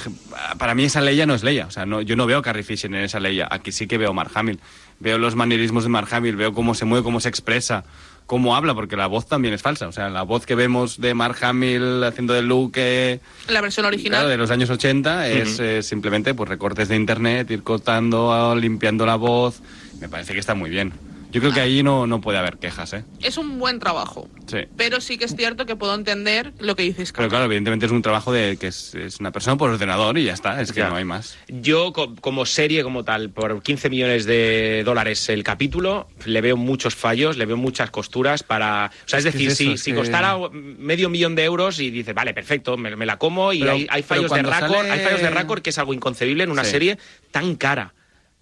[0.58, 1.66] para mí esa Leia no es Leia.
[1.66, 3.48] O sea, no, yo no veo a Carrie Fisher en esa Leia.
[3.50, 4.60] Aquí sí que veo a Mark Hamill.
[5.00, 7.86] Veo los manierismos de Mark Hamill, veo cómo se mueve, cómo se expresa,
[8.26, 9.88] cómo habla, porque la voz también es falsa.
[9.88, 12.74] O sea, la voz que vemos de Mark Hamill haciendo de Luke...
[12.84, 14.20] eh, La versión original.
[14.20, 19.06] Claro, de los años 80 es eh, simplemente pues recortes de internet, ir cortando, limpiando
[19.06, 19.62] la voz.
[20.02, 20.92] Me parece que está muy bien.
[21.32, 23.06] Yo creo que ahí no, no puede haber quejas, ¿eh?
[23.22, 24.30] Es un buen trabajo.
[24.48, 24.58] Sí.
[24.78, 27.92] Pero sí que es cierto que puedo entender lo que dices, Pero claro, evidentemente es
[27.92, 30.80] un trabajo de que es, es una persona por ordenador y ya está, es que
[30.82, 30.90] Ya.
[30.90, 31.38] no hay más.
[31.48, 36.58] Yo, co- como serie, como tal, por 15 millones de dólares el capítulo, le veo
[36.58, 38.92] muchos fallos, le veo muchas costuras para...
[39.06, 41.80] O sea, es, decir, es eso, si, es si que- costara medio millón de euros
[41.80, 44.92] y dices, vale, perfecto, me, me la como y Pero- hay, fallos de récord, sale-
[44.92, 46.72] hay fallos de récord que es algo inconcebible en una Sí.
[46.72, 46.98] serie
[47.32, 47.94] tan cara,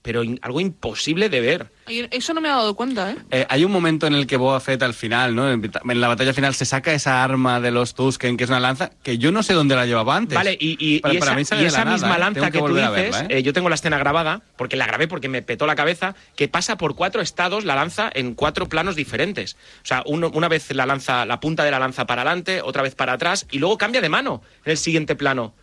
[0.10, 1.68] pero in- algo imposible de ver.
[2.10, 3.16] Eso no me he dado cuenta, ¿eh?
[3.30, 5.52] Eh, hay un momento en el que Boba Fett al final, ¿no?
[5.52, 8.60] En, en la batalla final se saca esa arma de los Tusken, que es una
[8.60, 10.36] lanza, que yo no sé dónde la llevaba antes.
[10.36, 12.16] Vale, y, y- Para- y para esa, mí sale y de la esa nada, misma
[12.16, 12.20] ¿eh?
[12.20, 13.28] lanza que, que tú dices, verla, ¿eh?
[13.30, 16.48] eh, yo tengo la escena grabada, porque la grabé porque me petó la cabeza, que
[16.48, 19.58] pasa por cuatro estados la lanza en cuatro planos diferentes.
[19.84, 22.82] O sea, uno- una vez la lanza, la punta de la lanza para adelante, otra
[22.82, 25.54] vez para atrás, y luego cambia de mano en el siguiente plano.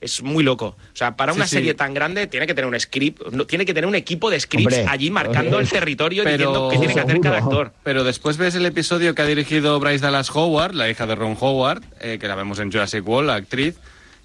[0.00, 0.76] Es muy loco.
[0.92, 1.56] O sea, para Sí, una sí.
[1.56, 4.38] serie tan grande tiene que tener un script, no, tiene que tener un equipo de
[4.38, 4.90] scripts Hombre.
[4.92, 7.72] allí marcando el territorio y diciendo qué tiene que hacer cada actor.
[7.82, 11.36] pero después ves el episodio que ha dirigido Bryce Dallas Howard, la hija de Ron
[11.40, 13.76] Howard, eh, que la vemos en Jurassic World, la actriz,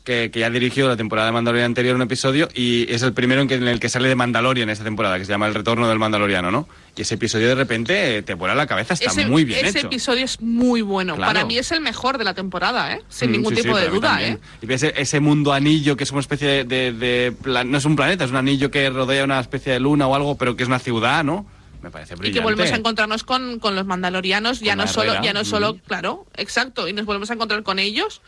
[0.03, 3.13] que, que ya ha dirigido la temporada de Mandalorian anterior un episodio y es el
[3.13, 5.53] primero en, que, en el que sale de Mandalorian esta temporada, que se llama El
[5.53, 6.67] Retorno del Mandaloriano, ¿no?
[6.95, 9.79] Y ese episodio de repente eh, te vuela la cabeza, está ese, muy bien ese
[9.79, 9.87] hecho.
[9.87, 11.15] episodio es muy bueno.
[11.15, 11.33] Claro.
[11.33, 13.01] Para mí es el mejor de la temporada, ¿eh?
[13.09, 14.21] Sin Mm, ningún sí, tipo sí, de duda.
[14.23, 14.39] ¿eh?
[14.61, 16.63] Y ves e- ese mundo anillo que es una especie de...
[16.65, 19.79] de- de plan- no es un planeta, es un anillo que rodea una especie de
[19.79, 21.45] luna o algo, pero que es una ciudad, ¿no?
[21.81, 22.39] Me parece Y brillante.
[22.39, 25.45] que volvemos a encontrarnos con, con los mandalorianos, ya no solo, ya no mm.
[25.45, 28.21] solo, claro, exacto, y nos volvemos a encontrar con ellos.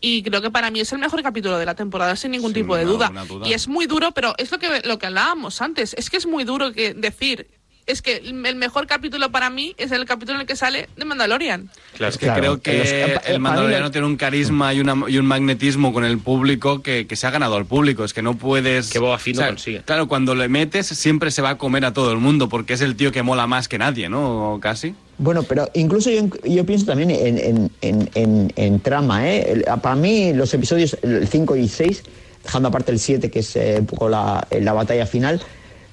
[0.00, 2.76] Y creo que para mí es el mejor capítulo de la temporada, sin ningún tipo
[2.76, 3.12] de duda.
[3.44, 5.94] Y es muy duro, pero es lo que, lo que hablábamos antes.
[5.94, 7.48] Es que es muy duro que decir.
[7.88, 11.04] Es que el mejor capítulo para mí es el capítulo en el que sale de
[11.06, 11.70] Mandalorian.
[11.98, 16.04] es que creo que el mandaloriano tiene un carisma y, una- y un magnetismo con
[16.04, 18.04] el público que, que se ha ganado al público.
[18.04, 18.90] Es que no puedes...
[18.90, 19.80] Que Boba Fett no consigue.
[19.86, 22.82] Claro, cuando le metes siempre se va a comer a todo el mundo porque es
[22.82, 24.58] el tío que mola más que nadie, ¿no?
[24.60, 24.94] Casi.
[25.16, 29.26] Bueno, pero incluso yo, yo pienso también en, en- en- en- en trama.
[29.28, 29.64] ¿eh?
[29.82, 30.96] Para mí los episodios
[31.30, 32.02] 5 y 6,
[32.44, 35.40] dejando aparte el 7, que es eh, un poco la, la batalla final,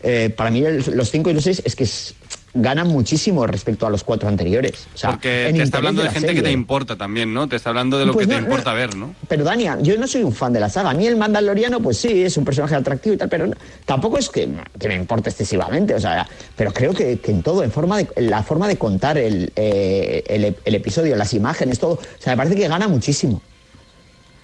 [0.05, 2.13] eh, para mí el- los 5 y los 6 es que es-
[2.57, 4.87] ganan muchísimo respecto a los cuatro anteriores.
[4.95, 7.49] O sea, Porque te está hablando de gente que te importa también, ¿no?
[7.49, 8.47] Te está hablando de lo Pues que no, te no.
[8.47, 9.13] importa ver, ¿no?
[9.27, 10.91] Pero Dania, yo no soy un fan de la saga.
[10.91, 14.17] A mí el Mandaloriano, pues sí, es un personaje atractivo y tal, pero no- tampoco
[14.17, 14.47] es que,
[14.79, 15.95] que me importe excesivamente.
[15.95, 16.25] O sea,
[16.55, 19.51] pero creo que, que en todo, en forma de, en la forma de contar el,
[19.57, 23.41] eh, el, el episodio, las imágenes, todo, o sea, me parece que gana muchísimo.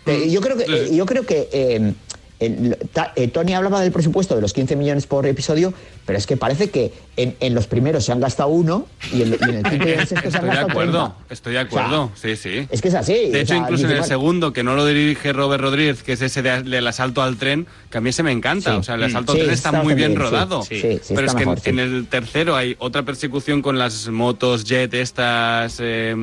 [0.06, 1.94] Eh, yo creo que, yo creo que
[2.42, 5.74] eh, ta- eh, Tony hablaba del presupuesto de los 15 millones por episodio,
[6.06, 9.30] pero es que parece que en, en los primeros se han gastado uno y en,
[9.30, 11.34] y en el quinto y en el sexto se han Estoy de gastado acuerdo, 30.
[11.34, 12.68] estoy de acuerdo, sí, sí.
[12.70, 13.14] Es que es así.
[13.30, 16.22] De hecho, sea, incluso en el segundo, que no lo dirige Robert Rodríguez, que es
[16.22, 18.72] ese de- del asalto al tren, que a mí se me encanta.
[18.72, 18.78] Sí.
[18.78, 20.64] O sea, el asalto Sí, al tren está, está muy bien, rodado.
[20.64, 21.70] Sí, sí, sí, Pero es que en- mejor, sí.
[21.70, 25.78] en, el tercero hay otra persecución con las motos jet estas...
[25.80, 26.16] eh,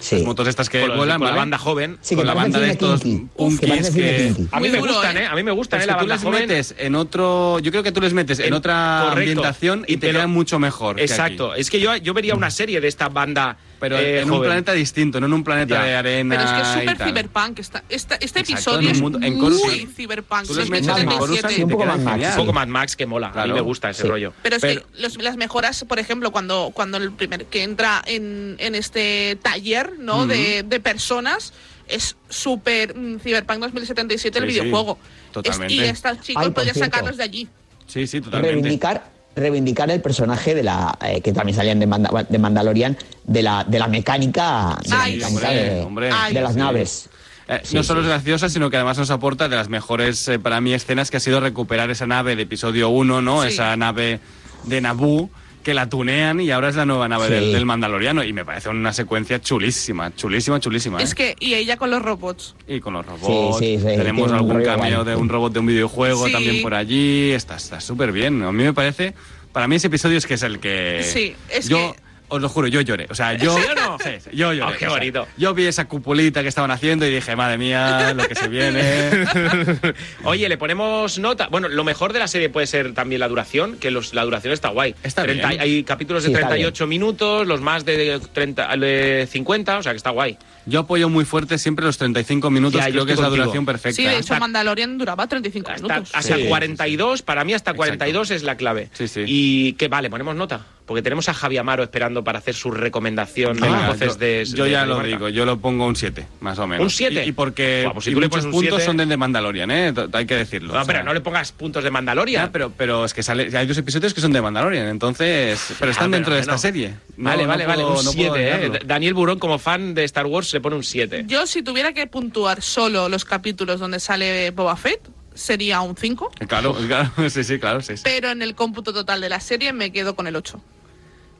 [0.00, 0.16] Sí.
[0.16, 1.98] Las motos estas que Con vuelan, con la banda joven.
[2.00, 3.02] Sí, con que la banda de estos
[3.36, 4.34] punkis Que.
[4.52, 5.22] A mí me gustan, ¿eh?
[5.24, 5.26] ¿eh?
[5.26, 5.86] A mí me gustan, Es ¿eh?
[5.88, 6.40] La tú banda les joven.
[6.48, 7.58] metes en otro...
[7.60, 9.18] Yo creo que tú les metes en, En- otra correcto.
[9.30, 11.12] ambientación y, Y te pero- quedan mucho mejor que aquí.
[11.12, 11.54] Exacto.
[11.54, 13.56] Es que yo, yo vería una serie de esta banda.
[13.80, 14.48] Pero eh, en un joven.
[14.50, 15.84] planeta distinto, no en un planeta Ya.
[15.84, 17.08] de arena Pero es que es súper tal.
[17.08, 17.58] cyberpunk.
[17.60, 20.46] Está, esta- este Exacto, episodio en un es mundo- en muy cyberpunk.
[20.46, 21.18] Tú les metes en 2077.
[21.18, 22.26] Coruscant y un poco Mad Max.
[22.32, 23.28] Un poco Mad Max que mola.
[23.28, 23.54] A mí Claro.
[23.54, 24.08] me gusta ese Sí.
[24.08, 24.34] rollo.
[24.42, 28.02] Pero es Pero- que los- las mejoras, por ejemplo, cuando, cuando el primer que entra
[28.04, 30.26] en, en este taller ¿no?
[30.26, 31.54] de, de personas,
[31.90, 34.98] es súper mm, Cyberpunk 2077 el Sí, sí, videojuego.
[35.02, 35.74] Es- totalmente.
[35.74, 37.48] y estos chicos podrían sacarlos de allí.
[37.86, 38.52] Sí, sí, totalmente.
[38.54, 43.42] reivindicar reivindicar el personaje de la eh, que también salían de, Manda- de Mandalorian de
[43.42, 46.10] la de la mecánica de, la Ay, mecánica hombre, de, hombre.
[46.12, 47.08] Ay, de las naves
[47.48, 48.06] Eh, Sí, no solo sí.
[48.06, 51.16] es graciosa, sino que además nos aporta de las mejores, eh, para mí, escenas que
[51.16, 53.42] ha sido recuperar esa nave de episodio 1, ¿no?
[53.42, 53.48] Sí.
[53.48, 54.20] Esa nave
[54.64, 55.30] de Naboo,
[55.62, 57.32] que la tunean y ahora es la nueva nave Sí.
[57.34, 58.24] del, del Mandaloriano.
[58.24, 61.02] Y me parece una secuencia chulísima, chulísima, chulísima.
[61.02, 61.14] Es ¿eh?
[61.14, 62.54] que, y ella con los robots.
[62.66, 63.58] Y con los robots.
[63.58, 66.32] Sí, sí, sí, Tenemos algún cameo de un robot de un videojuego Sí.
[66.32, 67.30] también por allí.
[67.32, 68.42] Está está súper bien.
[68.42, 69.14] A mí me parece.
[69.52, 71.00] Para mí ese episodio es que es el que.
[71.02, 72.00] Sí, es yo, que-
[72.30, 73.06] Os lo juro, yo lloré.
[73.10, 73.56] O sea, yo.
[73.56, 73.98] ¿Sí o no?
[73.98, 74.74] Sí, sí, yo lloré.
[74.74, 75.28] Oh, qué o sea, bonito.
[75.36, 79.10] yo vi esa cupulita que estaban haciendo y dije, madre mía, lo que se viene.
[80.24, 81.48] Oye, le ponemos nota.
[81.48, 84.52] Bueno, lo mejor de la serie puede ser también la duración, que los- la duración
[84.52, 84.94] está guay.
[85.02, 85.60] Está 30 bien.
[85.60, 89.92] Hay capítulos de Sí, está 38 minutos, los más de 30, de 50, o sea
[89.92, 90.38] que está guay.
[90.66, 93.64] Yo apoyo muy fuerte siempre los 35 minutos, Ya, yo creo que es la duración
[93.66, 93.96] perfecta.
[93.96, 96.10] Sí, de hecho, Hasta- Mandalorian duraba 35 Hasta, minutos.
[96.14, 98.88] hasta Sí, 42, para mí hasta 42 es la clave.
[98.92, 99.24] Sí, sí.
[99.26, 100.66] Y que vale, ponemos nota.
[100.90, 104.18] Porque tenemos a Javi Amaro esperando para hacer su recomendación de Venga, las voces yo,
[104.18, 104.44] de.
[104.44, 106.82] yo de ya lo digo, yo lo pongo un 7, más o menos.
[106.82, 107.24] ¿Un 7?
[107.24, 108.84] Y, y porque pues si y tú le muchos puntos 7.
[108.86, 109.94] son del de Mandalorian, ¿eh?
[110.12, 110.74] Hay que decirlo.
[110.74, 110.92] No, o sea.
[110.92, 112.46] pero no le pongas puntos de Mandalorian.
[112.46, 115.74] Ya, pero, pero es que sale, hay dos episodios que son de Mandalorian, entonces.
[115.78, 116.58] Pero están Ah, dentro pero de esta no.
[116.58, 116.94] serie.
[117.16, 117.84] No- vale, no vale, vale.
[117.84, 118.80] puedo- Un no puedo 7, ¿eh?
[118.84, 121.22] Daniel Burón, como fan de Star Wars, le pone un 7.
[121.28, 126.32] Yo, si tuviera que puntuar solo los capítulos donde sale Boba Fett, sería un 5.
[126.48, 127.96] Claro, claro, sí, sí, claro, sí.
[127.96, 128.02] sí.
[128.02, 130.60] Pero en el cómputo total de la serie me quedo con el 8.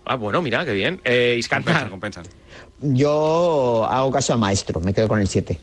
[0.04, 1.00] Ah, bueno, mira, qué bien.
[1.04, 2.24] Eh, Compensan, compensan.
[2.80, 5.58] Yo hago caso al maestro, me quedo con el 7.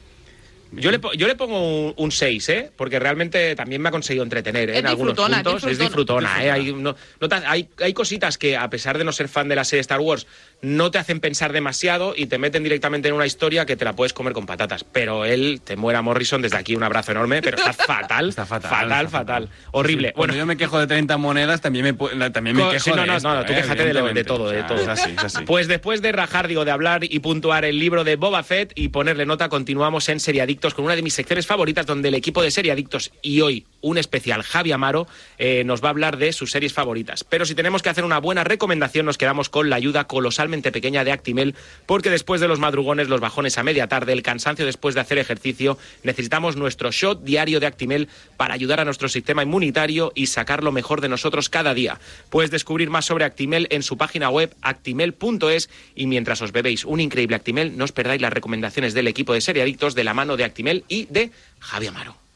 [0.73, 1.57] Yo le, yo le pongo
[1.87, 2.71] un, un 6, ¿eh?
[2.75, 4.79] Porque realmente también me ha conseguido entretener ¿eh?
[4.79, 5.71] En algunos disfrutona, es puntos.
[5.71, 6.43] Es disfrutona.
[6.43, 6.51] ¿eh?
[6.51, 9.55] Hay, no- no tan- hay, hay cositas que, a pesar de no ser fan de
[9.55, 10.27] la serie Star Wars,
[10.61, 13.93] no te hacen pensar demasiado y te meten directamente en una historia que te la
[13.95, 14.83] puedes comer con patatas.
[14.83, 18.29] Pero él, te muera Morrison, desde aquí un abrazo enorme, pero está fatal.
[18.29, 18.69] Está fatal.
[18.71, 19.49] Fatal, está fatal.
[19.71, 20.07] Horrible.
[20.09, 23.01] Sí, bueno, yo me quejo de 30 monedas, también me, también me quejo sí, no,
[23.01, 23.55] de no, esto, no, tú ¿eh?
[23.57, 24.23] quéjate de, lo- de Evidentemente.
[24.23, 24.79] todo, de todo.
[24.79, 25.37] Es así, es así.
[25.45, 28.89] Pues después de rajar, digo, de hablar y puntuar el libro de Boba Fett y
[28.89, 32.51] ponerle nota, continuamos en Seriadictos con una de mis secciones favoritas, donde el equipo de
[32.51, 35.07] Seriadictos y hoy un especial Javi Amaro
[35.37, 37.23] eh, nos va a hablar de sus series favoritas.
[37.23, 41.03] Pero si tenemos que hacer una buena recomendación, nos quedamos con la ayuda colosalmente pequeña
[41.03, 41.55] de Actimel,
[41.85, 45.17] porque después de los madrugones, los bajones a media tarde, el cansancio después de hacer
[45.17, 50.63] ejercicio, necesitamos nuestro shot diario de Actimel para ayudar a nuestro sistema inmunitario y sacar
[50.63, 51.99] lo mejor de nosotros cada día.
[52.29, 56.99] Puedes descubrir más sobre Actimel en su página web actimel.es y mientras os bebéis un
[56.99, 60.43] increíble Actimel, no os perdáis las recomendaciones del equipo de Seriadictos de la mano de
[60.43, 62.26] Actimel y de Javi Amaro.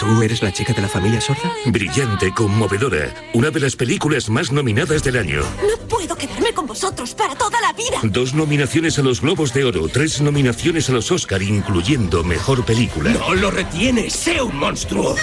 [0.00, 1.52] ¿Tú eres la chica de la familia sorda?
[1.66, 5.42] Brillante, conmovedora, una de las películas más nominadas del año.
[5.60, 7.98] No puedo quedarme con vosotros para toda la vida.
[8.04, 13.10] Dos nominaciones a los Globos de Oro, tres nominaciones a los Oscar, incluyendo Mejor Película.
[13.10, 15.16] No lo retienes, sé un monstruo.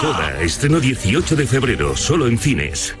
[0.00, 2.96] Toda, estreno 18 de febrero, solo en cines.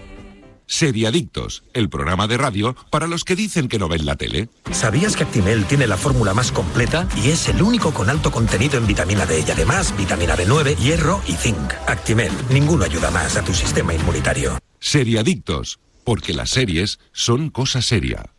[0.74, 4.48] Seriadictos, el programa de radio para los que dicen que no ven la tele.
[4.70, 8.78] ¿Sabías que Actimel tiene la fórmula más completa y es el único con alto contenido
[8.78, 11.74] en vitamina D y además vitamina B9, hierro y zinc?
[11.86, 14.56] Actimel, ninguno ayuda más a tu sistema inmunitario.
[14.80, 18.30] Seriadictos, porque las series son cosa seria.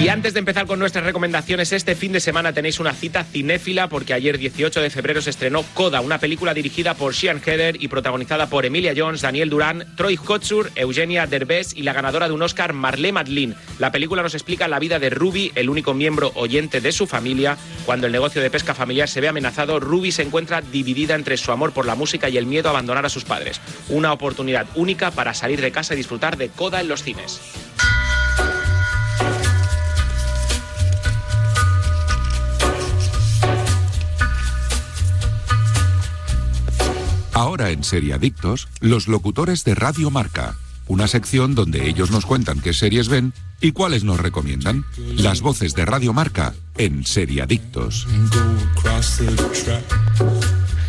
[0.00, 3.88] Y antes de empezar con nuestras recomendaciones, este fin de semana tenéis una cita cinéfila
[3.88, 7.88] porque ayer 18 de febrero se estrenó Coda, una película dirigida por Sean Heather y
[7.88, 12.42] protagonizada por Emilia Jones, Daniel Duran, Troy Kotsur, Eugenia Derbez y la ganadora de un
[12.42, 13.56] Oscar Marlene Matlin.
[13.80, 17.58] La película nos explica la vida de Ruby, el único miembro oyente de su familia.
[17.84, 21.50] Cuando el negocio de pesca familiar se ve amenazado, Ruby se encuentra dividida entre su
[21.50, 23.60] amor por la música y el miedo a abandonar a sus padres.
[23.88, 27.40] Una oportunidad única para salir de casa y disfrutar de Coda en los cines.
[37.38, 40.56] Ahora en Seriadictos, los locutores de Radio Marca,
[40.88, 44.84] una sección donde ellos nos cuentan qué series ven y cuáles nos recomiendan.
[45.14, 48.08] Las voces de Radio Marca en Seriadictos.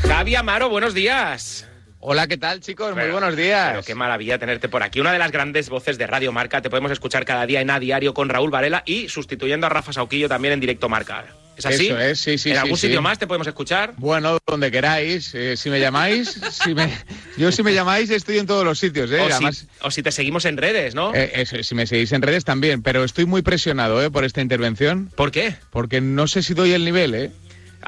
[0.01, 1.67] Javi Amaro, buenos días.
[1.99, 2.95] Hola, ¿qué tal, chicos?
[2.95, 3.69] Muy buenos días.
[3.69, 4.99] Pero qué maravilla tenerte por aquí.
[4.99, 6.63] Una de las grandes voces de Radio Marca.
[6.63, 9.93] Te podemos escuchar cada día en A Diario con Raúl Varela y sustituyendo a Rafa
[9.93, 11.25] Sauquillo también en directo Marca.
[11.59, 11.87] ¿Es así?
[11.87, 12.87] Eso es, sí, sí, ¿En sí, algún sí.
[12.87, 13.93] sitio más te podemos escuchar?
[13.97, 15.35] Bueno, donde queráis.
[15.35, 16.91] eh, si me llamáis, si me,
[17.37, 19.11] yo si me llamáis estoy en todos los sitios.
[19.11, 21.13] Eh, o, además, si, o si te seguimos en redes, ¿no?
[21.13, 24.41] eh, eso, si me seguís en redes también, pero estoy muy presionado eh, por esta
[24.41, 25.11] intervención.
[25.15, 25.55] ¿Por qué?
[25.69, 27.31] Porque no sé si doy el nivel, ¿eh?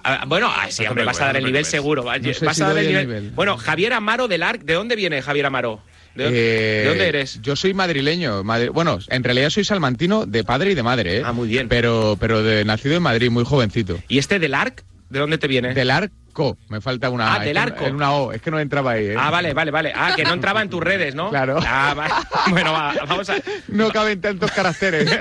[0.04, 2.04] Ah, bueno, ah, sí, hombre, vas a dar el nivel seguro.
[2.04, 2.16] vas
[2.62, 3.08] a dar el el nivel.
[3.08, 3.32] nivel.
[3.32, 5.82] Bueno, Javier Amaro del ARC, ¿de dónde viene Javier Amaro?
[6.16, 7.40] ¿De, Eh, de dónde eres?
[7.42, 8.44] Yo soy madrileño.
[8.44, 11.22] madri- bueno, en realidad soy salmantino de padre y de madre, ¿eh?
[11.26, 11.70] Ah, muy bien.
[11.70, 13.98] Pero, pero de, nacido en Madrid, muy jovencito.
[14.08, 14.84] ¿Y este del ARC?
[15.10, 15.74] ¿De dónde te viene?
[15.74, 17.86] Del ARC, Co, me falta una Ah, del arco.
[17.86, 19.16] en una O, es que no entraba ahí, ¿eh?
[19.18, 19.94] Ah, vale, vale, vale.
[19.96, 21.30] Ah, que no entraba en tus redes, ¿no?
[21.30, 21.60] Claro.
[21.66, 22.14] Ah, vale.
[22.50, 23.36] Bueno, va, vamos a...
[23.68, 25.10] No caben tantos caracteres.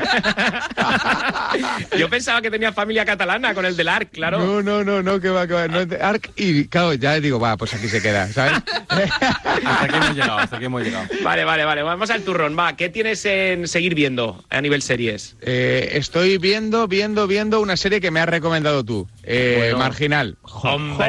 [1.99, 4.39] Yo pensaba que tenía familia catalana con el del ARC, claro.
[4.39, 5.69] No, no, no, no, que va, que va.
[5.69, 8.55] No, Arc y, claro, ya digo, va, pues aquí se queda, ¿sabes?
[8.89, 11.07] Hasta aquí hemos llegado, hasta aquí hemos llegado.
[11.23, 11.83] Vale, vale, vale.
[11.83, 12.57] Vamos al turrón.
[12.59, 15.37] Va, ¿qué tienes en seguir viendo a nivel series?
[15.43, 19.79] Eh, estoy viendo, viendo, viendo una serie que me has recomendado tú, eh, Bueno.
[19.79, 20.37] Marginal.
[20.43, 21.00] Hombre,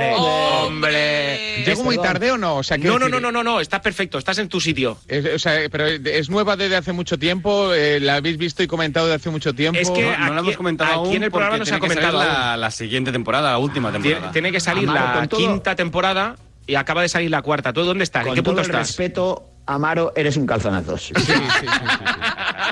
[0.66, 1.64] hombre.
[1.66, 2.58] ¿Llego muy tarde o no?
[2.58, 4.98] O sea, No, no, no, no, no, no, estás perfecto, estás en tu sitio.
[5.08, 8.68] Es, o sea, pero es nueva desde hace mucho tiempo, eh, la habéis visto y
[8.68, 9.80] comentado desde hace mucho tiempo.
[9.80, 11.80] Es que No, no aquí- hemos comentado aquí aún en el programa no se ha
[11.80, 14.32] tiene que salir comentado la, la siguiente temporada, la última Tiene, temporada.
[14.32, 16.36] tiene que salir Amaro, la todo- quinta temporada
[16.68, 17.74] y acaba de salir la cuarta.
[17.74, 18.22] ¿Tú dónde estás?
[18.22, 18.88] ¿En Con qué todo punto el estás?
[18.90, 21.12] respeto, Amaro, eres un calzonazos.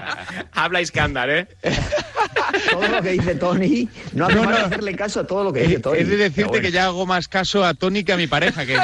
[0.54, 1.48] Habla Iskandar, ¿eh?
[2.72, 4.58] todo lo que dice Tony, no hace No, no.
[4.58, 6.00] hacerle caso a todo lo que dice Tony.
[6.00, 8.78] es de decirte que ya hago más caso a Tony que a mi pareja, que,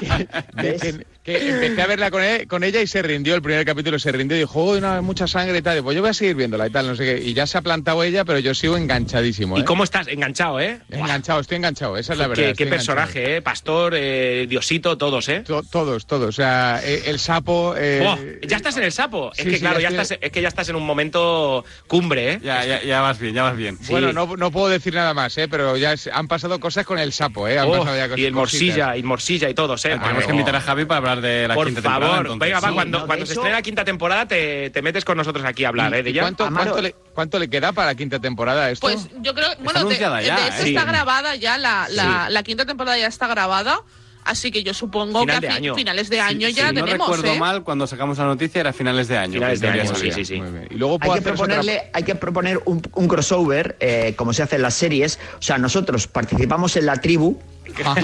[0.00, 0.80] que- que- ¿Ves?
[0.82, 3.98] que- que empecé a verla con, e- con ella y se rindió, el primer capítulo
[3.98, 6.36] se rindió y dijo, oh, no, mucha sangre y tal, pues yo voy a seguir
[6.36, 8.76] viéndola y tal, no sé qué, y ya se ha plantado ella, pero yo sigo
[8.76, 9.60] enganchadísimo, ¿eh?
[9.60, 10.06] ¿Y cómo estás?
[10.08, 10.80] Enganchado, ¿eh?
[10.90, 12.54] Enganchado, estoy enganchado, esa es la verdad.
[12.56, 13.42] Qué, personaje, ¿eh?
[13.42, 15.40] Pastor, eh, Diosito, todos, ¿eh?
[15.40, 17.74] To- todos, todos, o sea, eh, el sapo...
[17.76, 19.30] eh, Buah, ya estás en el sapo.
[19.34, 20.84] sí, es que sí, claro, ya ya estoy- estás, es que ya estás en un
[20.84, 22.40] momento cumbre, ¿eh?
[22.42, 23.78] Ya, ya, ya vas bien, ya vas bien.
[23.88, 25.48] Bueno, no, no puedo decir nada más, ¿eh?
[25.48, 27.58] pero ya es- han pasado cosas con el sapo, ¿eh?
[27.58, 29.98] Han Oh, pasado ya cosas, y el Morsilla, y Morsilla y todos, ¿eh?
[30.00, 32.20] Tenemos que invitar a Javi para hablar de la Por quinta favor, temporada.
[32.20, 32.40] entonces.
[32.40, 35.16] venga, va, Sí, cuando, no, se hecho- estrene la quinta temporada te, te metes con
[35.16, 36.02] nosotros aquí a hablar, ¿eh?
[36.02, 36.22] De ¿Y ella.
[36.22, 38.86] cuánto, cuánto le, cuánto le queda para la quinta temporada esto?
[38.86, 40.24] Pues yo creo, bueno, de, ya, ¿eh?
[40.48, 40.72] está Sí.
[40.74, 42.32] grabada ya, la, la, Sí.
[42.32, 43.78] la quinta temporada ya está grabada,
[44.24, 47.34] así que yo supongo Final que a finales de año Si ya no tenemos, recuerdo
[47.34, 47.38] ¿eh?
[47.38, 49.34] mal, cuando sacamos la noticia era finales de año.
[49.34, 50.42] Finales de año, sí, sí, sí.
[50.70, 54.42] Y luego Hay que, otra- proponerle, hay que proponer un, un crossover, eh, como se
[54.42, 55.18] hace en las series.
[55.38, 57.38] O sea, nosotros participamos en la tribu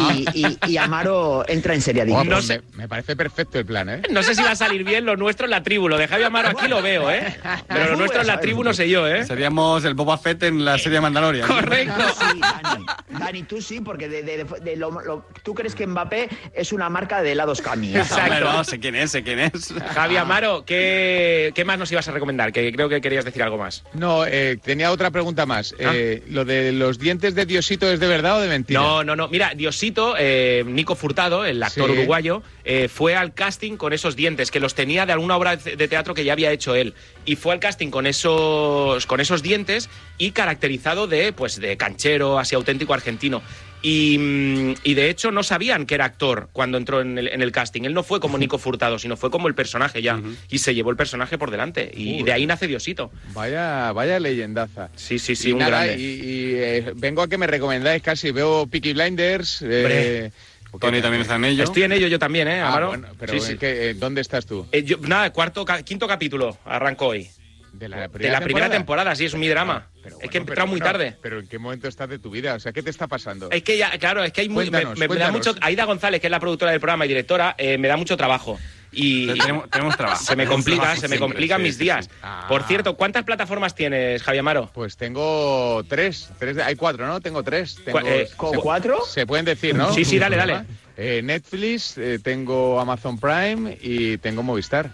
[0.07, 2.25] y, y- y Amaro entra en serie Oh.
[2.25, 2.63] No sé.
[2.73, 4.03] me, me parece perfecto el plan, ¿eh?
[4.11, 5.89] No sé si va a salir bien lo nuestro en la tribu.
[5.89, 7.37] Lo de Javi Amaro aquí lo veo, ¿eh?
[7.69, 9.25] Pero lo nuestro en la tribu no sé yo, ¿eh?
[9.25, 11.47] Seríamos el Boba Fett en la serie Mandalorian.
[11.47, 12.03] Correcto.
[12.19, 12.87] Sí, Dani.
[13.11, 16.73] Dani, tú sí, porque de, de- de- de lo- lo- tú crees que Mbappé es
[16.73, 17.95] una marca de helados Cami.
[17.97, 18.53] Exacto.
[18.53, 19.73] No, sé quién es, sé quién es.
[19.95, 22.53] Javi Amaro, ¿qué, ¿qué más nos ibas a recomendar?
[22.53, 23.85] Que creo que querías decir algo más.
[23.93, 25.75] No, eh, tenía otra pregunta más.
[25.79, 28.81] Eh, ¿Lo de los dientes de Diosito es de verdad o de mentira?
[28.81, 29.29] No, no, no.
[29.29, 31.93] Mira, Diosito, eh, Nico Furtado, el actor Sí.
[31.97, 35.89] uruguayo, eh, fue al casting con esos dientes, que los tenía de alguna obra de
[35.89, 36.95] teatro que ya había hecho él.
[37.25, 39.89] Y fue al casting con esos, con esos dientes
[40.19, 43.43] y caracterizado de, pues, de canchero, así auténtico argentino.
[43.83, 47.41] Y, mm, y de hecho no sabían que era actor cuando entró en el, en
[47.43, 47.83] el casting.
[47.85, 50.21] Él no fue como Nico Furtado, sino fue como el personaje ya.
[50.51, 51.91] Y se llevó el personaje por delante.
[51.95, 53.11] Y de ahí nace Diosito.
[53.33, 54.91] Vaya, vaya leyendaza.
[54.97, 56.03] Sí, sí, sí, y un nada, grande.
[56.03, 58.31] y, y, eh, vengo a que me recomendáis casi.
[58.33, 59.63] Veo Peaky Blinders.
[59.63, 60.31] eh,
[60.79, 61.65] Tony también está en ello.
[61.65, 62.89] Estoy en ello yo también, ¿eh, Ah, Amaro?
[62.89, 63.59] bueno, pero Sí, ¿en sí.
[63.59, 64.67] qué- eh, ¿dónde estás tú?
[64.71, 67.29] Eh, yo- nada, cuarto, quinto capítulo arrancó hoy.
[67.73, 69.87] ¿De la De la primera temporada, sí, es mi drama.
[70.03, 71.17] Pero es que he entrado pero muy tarde.
[71.23, 72.55] Pero ¿en qué momento estás de tu vida?
[72.55, 73.51] O sea, ¿qué te está pasando?
[73.51, 75.55] Es que ya, claro, es que hay muy, me- Cuéntanos, me, me da mucho.
[75.61, 78.59] Aida González, que es la productora del programa y directora, eh, me da mucho trabajo.
[78.93, 80.25] Y Tenemos, tenemos trabajo.
[80.25, 82.07] se me complica, se me complican sí, mis sí, días.
[82.07, 82.11] sí.
[82.23, 82.47] Ah.
[82.49, 84.71] Por cierto, ¿cuántas plataformas tienes, Javier Amaro?
[84.75, 87.21] Pues tengo tres, tres de- hay cuatro, ¿no?
[87.21, 87.77] Tengo tres.
[87.85, 89.05] Tengo, eh, ¿Con se- cuatro?
[89.07, 89.93] Se pueden decir, ¿no?
[89.95, 90.63] Sí, sí, dale, dale.
[90.97, 94.91] Eh, Netflix, eh, tengo Amazon Prime y tengo Movistar.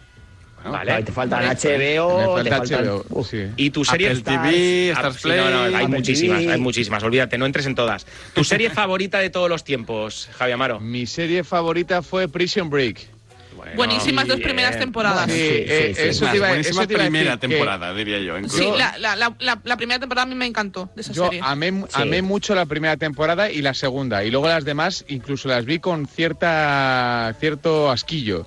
[0.71, 0.93] Vale.
[0.93, 2.87] Ahí te faltan Me HBO, te falta faltan...
[2.87, 3.31] HBO, Uf.
[3.31, 3.43] sí.
[3.57, 6.53] ¿Y tu serie Apple TV, Ah, Stars sí, no, no, Play, hay Apple muchísimas, TV.
[6.53, 7.03] hay muchísimas.
[7.03, 8.07] Olvídate, no entres en todas.
[8.35, 10.81] ¿Tu serie favorita de todos los tiempos, Javier Amaro?
[10.81, 13.09] Mi serie favorita fue Prison Break.
[13.75, 14.49] Buenísimas dos bien.
[14.49, 15.27] primeras temporadas.
[15.27, 16.09] Bueno, Sí, sí, eh, sí, sí.
[16.11, 18.49] eso te iba, buenísima eso te iba a decir primera que temporada, diría yo.
[18.49, 21.13] Sí, Yo- la, la, la, la- la primera temporada a mí me encantó de esa
[21.13, 21.41] Yo serie.
[21.43, 21.87] amé, Sí.
[21.95, 24.23] amé mucho la primera temporada y la segunda.
[24.23, 28.47] Y luego las demás incluso las vi con cierta cierto asquillo.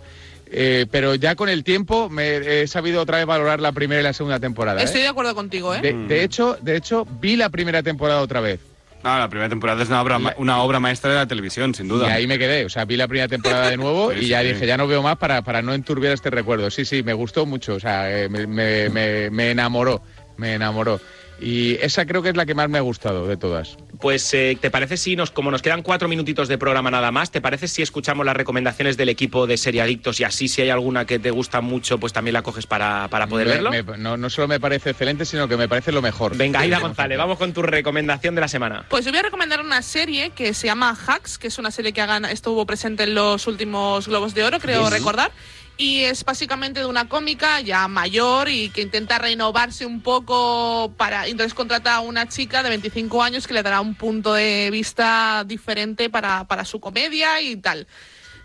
[0.51, 4.03] Eh, pero ya con el tiempo me he sabido otra vez valorar la primera y
[4.03, 4.81] la segunda temporada.
[4.81, 4.85] ¿eh?
[4.85, 5.81] Estoy de acuerdo contigo, ¿eh?
[5.81, 8.59] De, de hecho, de hecho, vi la primera temporada otra vez.
[9.03, 11.87] No, la primera temporada es una obra, ma- una obra maestra de la televisión, sin
[11.87, 12.09] duda.
[12.09, 12.65] Y ahí me quedé.
[12.65, 14.47] O sea, vi la primera temporada de nuevo Sí, y ya sí.
[14.49, 16.69] dije, ya no veo más para, para no enturbiar este recuerdo.
[16.69, 17.75] Sí, sí, me gustó mucho.
[17.75, 20.01] O sea, eh, me, me- me- me enamoró.
[20.35, 20.99] Me enamoró.
[21.39, 23.77] Y esa creo que es la que más me ha gustado de todas.
[23.99, 27.31] Pues, eh, ¿te parece si nos, como nos quedan cuatro minutitos de programa nada más,
[27.31, 31.03] ¿te parece si escuchamos las recomendaciones del equipo de Seriadictos y así si hay alguna
[31.05, 33.71] que te gusta mucho, pues también la coges para, para poder Me- verlo?
[33.71, 36.37] me- no, no solo me parece excelente, sino que me parece lo mejor.
[36.37, 38.85] Venga, Aida González, vamos con tu recomendación de la semana.
[38.89, 41.91] Pues yo voy a recomendar una serie que se llama Hacks, que es una serie
[41.91, 45.31] que hagan- estuvo presente en los últimos Globos de Oro, creo recordar.
[45.79, 51.25] Y es básicamente de una cómica ya mayor y que intenta renovarse un poco para
[51.25, 55.45] entonces contrata a una chica de 25 años que le dará un punto de vista
[55.47, 57.87] diferente para, para su comedia y tal.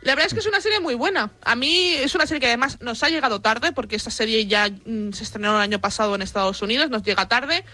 [0.03, 1.33] La verdad es que es una serie muy buena.
[1.43, 4.69] A mí es una serie que además nos ha llegado tarde porque esta serie ya
[4.69, 7.65] mm, se estrenó el año pasado en Estados Unidos, nos llega tarde,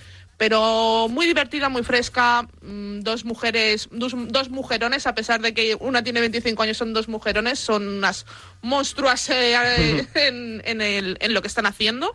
[0.40, 5.74] pero muy divertida, muy fresca, mm, dos mujeres, dos, dos mujerones, a pesar de que
[5.78, 8.24] una tiene 25 años, son dos mujerones, son unas
[8.62, 12.14] monstruas eh, en, en el- en lo que están haciendo.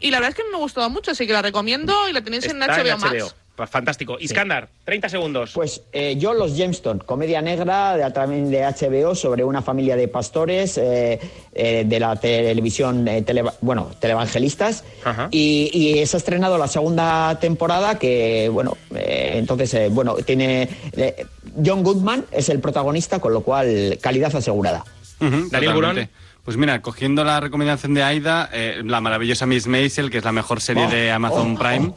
[0.00, 2.20] Y la verdad es que me ha gustado mucho, así que la recomiendo y la
[2.20, 3.34] tenéis en Está HBO, Max.
[3.54, 4.16] Pues Fantástico.
[4.18, 5.52] Iskandar, 30 segundos.
[5.52, 10.08] Pues eh, yo, Los Gemstone, comedia negra de, también de HBO sobre una familia de
[10.08, 11.20] pastores eh,
[11.52, 14.84] eh, de la televisión, eh, tele- bueno, televangelistas.
[15.30, 20.68] Y, y se ha estrenado la segunda temporada que, bueno, eh, entonces, eh, bueno, tiene...
[20.96, 21.26] eh,
[21.64, 24.84] John Goodman es el protagonista, con lo cual calidad asegurada.
[25.20, 25.74] Ujú, Daniel totalmente.
[25.74, 26.08] Burón.
[26.44, 30.32] Pues mira, cogiendo la recomendación de Aida, eh, la maravillosa Miss Maisel, que es la
[30.32, 31.92] mejor serie Oh, de Amazon oh, Prime,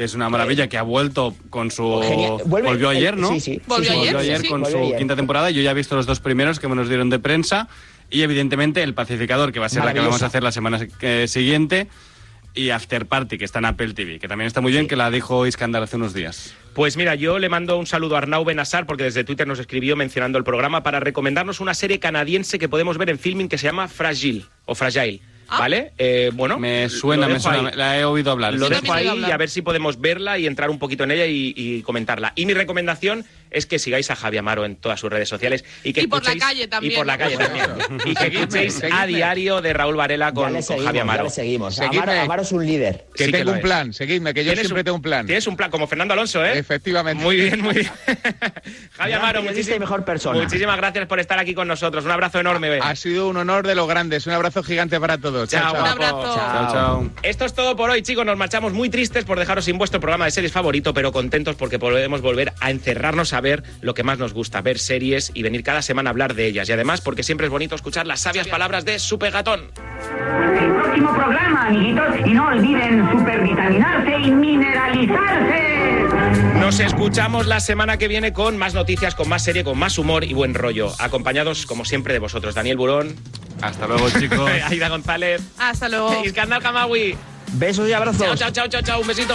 [0.00, 1.82] que es una maravilla que ha vuelto con su...
[1.84, 3.28] Vuelve- volvió ayer, eh, ¿no?
[3.34, 3.60] sí, sí.
[3.66, 4.48] Volvió Sí, sí, ayer, volvió sí, sí.
[4.48, 4.96] con Volvió su ayer.
[4.96, 5.50] quinta temporada.
[5.50, 7.68] Yo ya he visto los dos primeros que nos dieron de prensa.
[8.08, 10.80] Y evidentemente El Pacificador, que va a ser la que vamos a hacer la semana
[11.02, 11.88] eh, siguiente.
[12.54, 15.10] Y After Party, que está en Apple TV, que también está muy bien, que la
[15.10, 16.54] dijo Iskandar hace unos días.
[16.72, 19.96] Pues mira, yo le mando un saludo a Arnau Benassar porque desde Twitter nos escribió
[19.96, 23.66] mencionando el programa para recomendarnos una serie canadiense que podemos ver en filming que se
[23.66, 25.20] llama Fragile o Fragile.
[25.58, 25.92] ¿Vale?
[25.98, 27.74] Eh, bueno, Me suena, lo me dejo suena, ahí.
[27.76, 28.54] la he oído hablar.
[28.54, 31.10] Lo sí, dejo ahí y a ver si podemos verla y entrar un poquito en
[31.10, 32.32] ella y, y comentarla.
[32.36, 35.92] Y mi recomendación es que sigáis a Javi Amaro en todas sus redes sociales y
[35.92, 37.24] que Y por la escuchéis- calle también, Y por la ¿no?
[37.24, 37.66] calle también.
[38.04, 41.24] y que Seguidme, escuchéis a diario de Raúl Varela con, le con seguimos, Javi Amaro.
[41.24, 41.74] le seguimos.
[41.74, 42.02] Seguidme.
[42.02, 43.06] Amaro, Amaro es un líder.
[43.14, 43.62] Que Sí tengo un es.
[43.62, 45.26] plan, seguidme, que yo siempre un- tengo un plan.
[45.26, 46.58] Tienes un plan, como Fernando Alonso, ¿eh?
[46.58, 47.22] Efectivamente.
[47.22, 47.90] Muy bien, muy bien.
[48.96, 50.40] Javi Amaro, muchísimas, y mejor persona.
[50.42, 52.04] muchísimas gracias por estar aquí con nosotros.
[52.04, 52.78] Un abrazo enorme.
[52.80, 54.26] Ha sido un honor de los grandes.
[54.26, 55.48] Un abrazo gigante para todos.
[55.48, 55.82] Chao, Chao.
[55.82, 56.34] Un abrazo.
[56.34, 57.10] Chao, chao.
[57.22, 58.24] Esto es todo por hoy, chicos.
[58.24, 61.78] Nos marchamos muy tristes por dejaros sin vuestro programa de series favorito, pero contentos porque
[61.78, 65.62] podemos volver a encerrarnos a ver lo que más nos gusta, ver series y venir
[65.62, 66.68] cada semana a hablar de ellas.
[66.68, 69.70] Y además, porque siempre es bonito escuchar las sabias palabras de su pegatón.
[70.60, 75.80] El próximo programa, amiguitos, y no olviden supervitaminarse y mineralizarse.
[76.58, 80.24] Nos escuchamos la semana que viene con más noticias, con más serie, con más humor
[80.24, 80.92] y buen rollo.
[80.98, 82.54] Acompañados, como siempre, de vosotros.
[82.54, 83.16] Daniel Burón,
[83.62, 84.50] Hasta luego, chicos.
[84.64, 86.22] Aida González, Hasta luego.
[86.24, 87.16] Iskandar Kamawi.
[87.54, 88.20] Besos y abrazos.
[88.20, 89.00] Chao, chao, chao, chao, chao.
[89.00, 89.34] Un besito.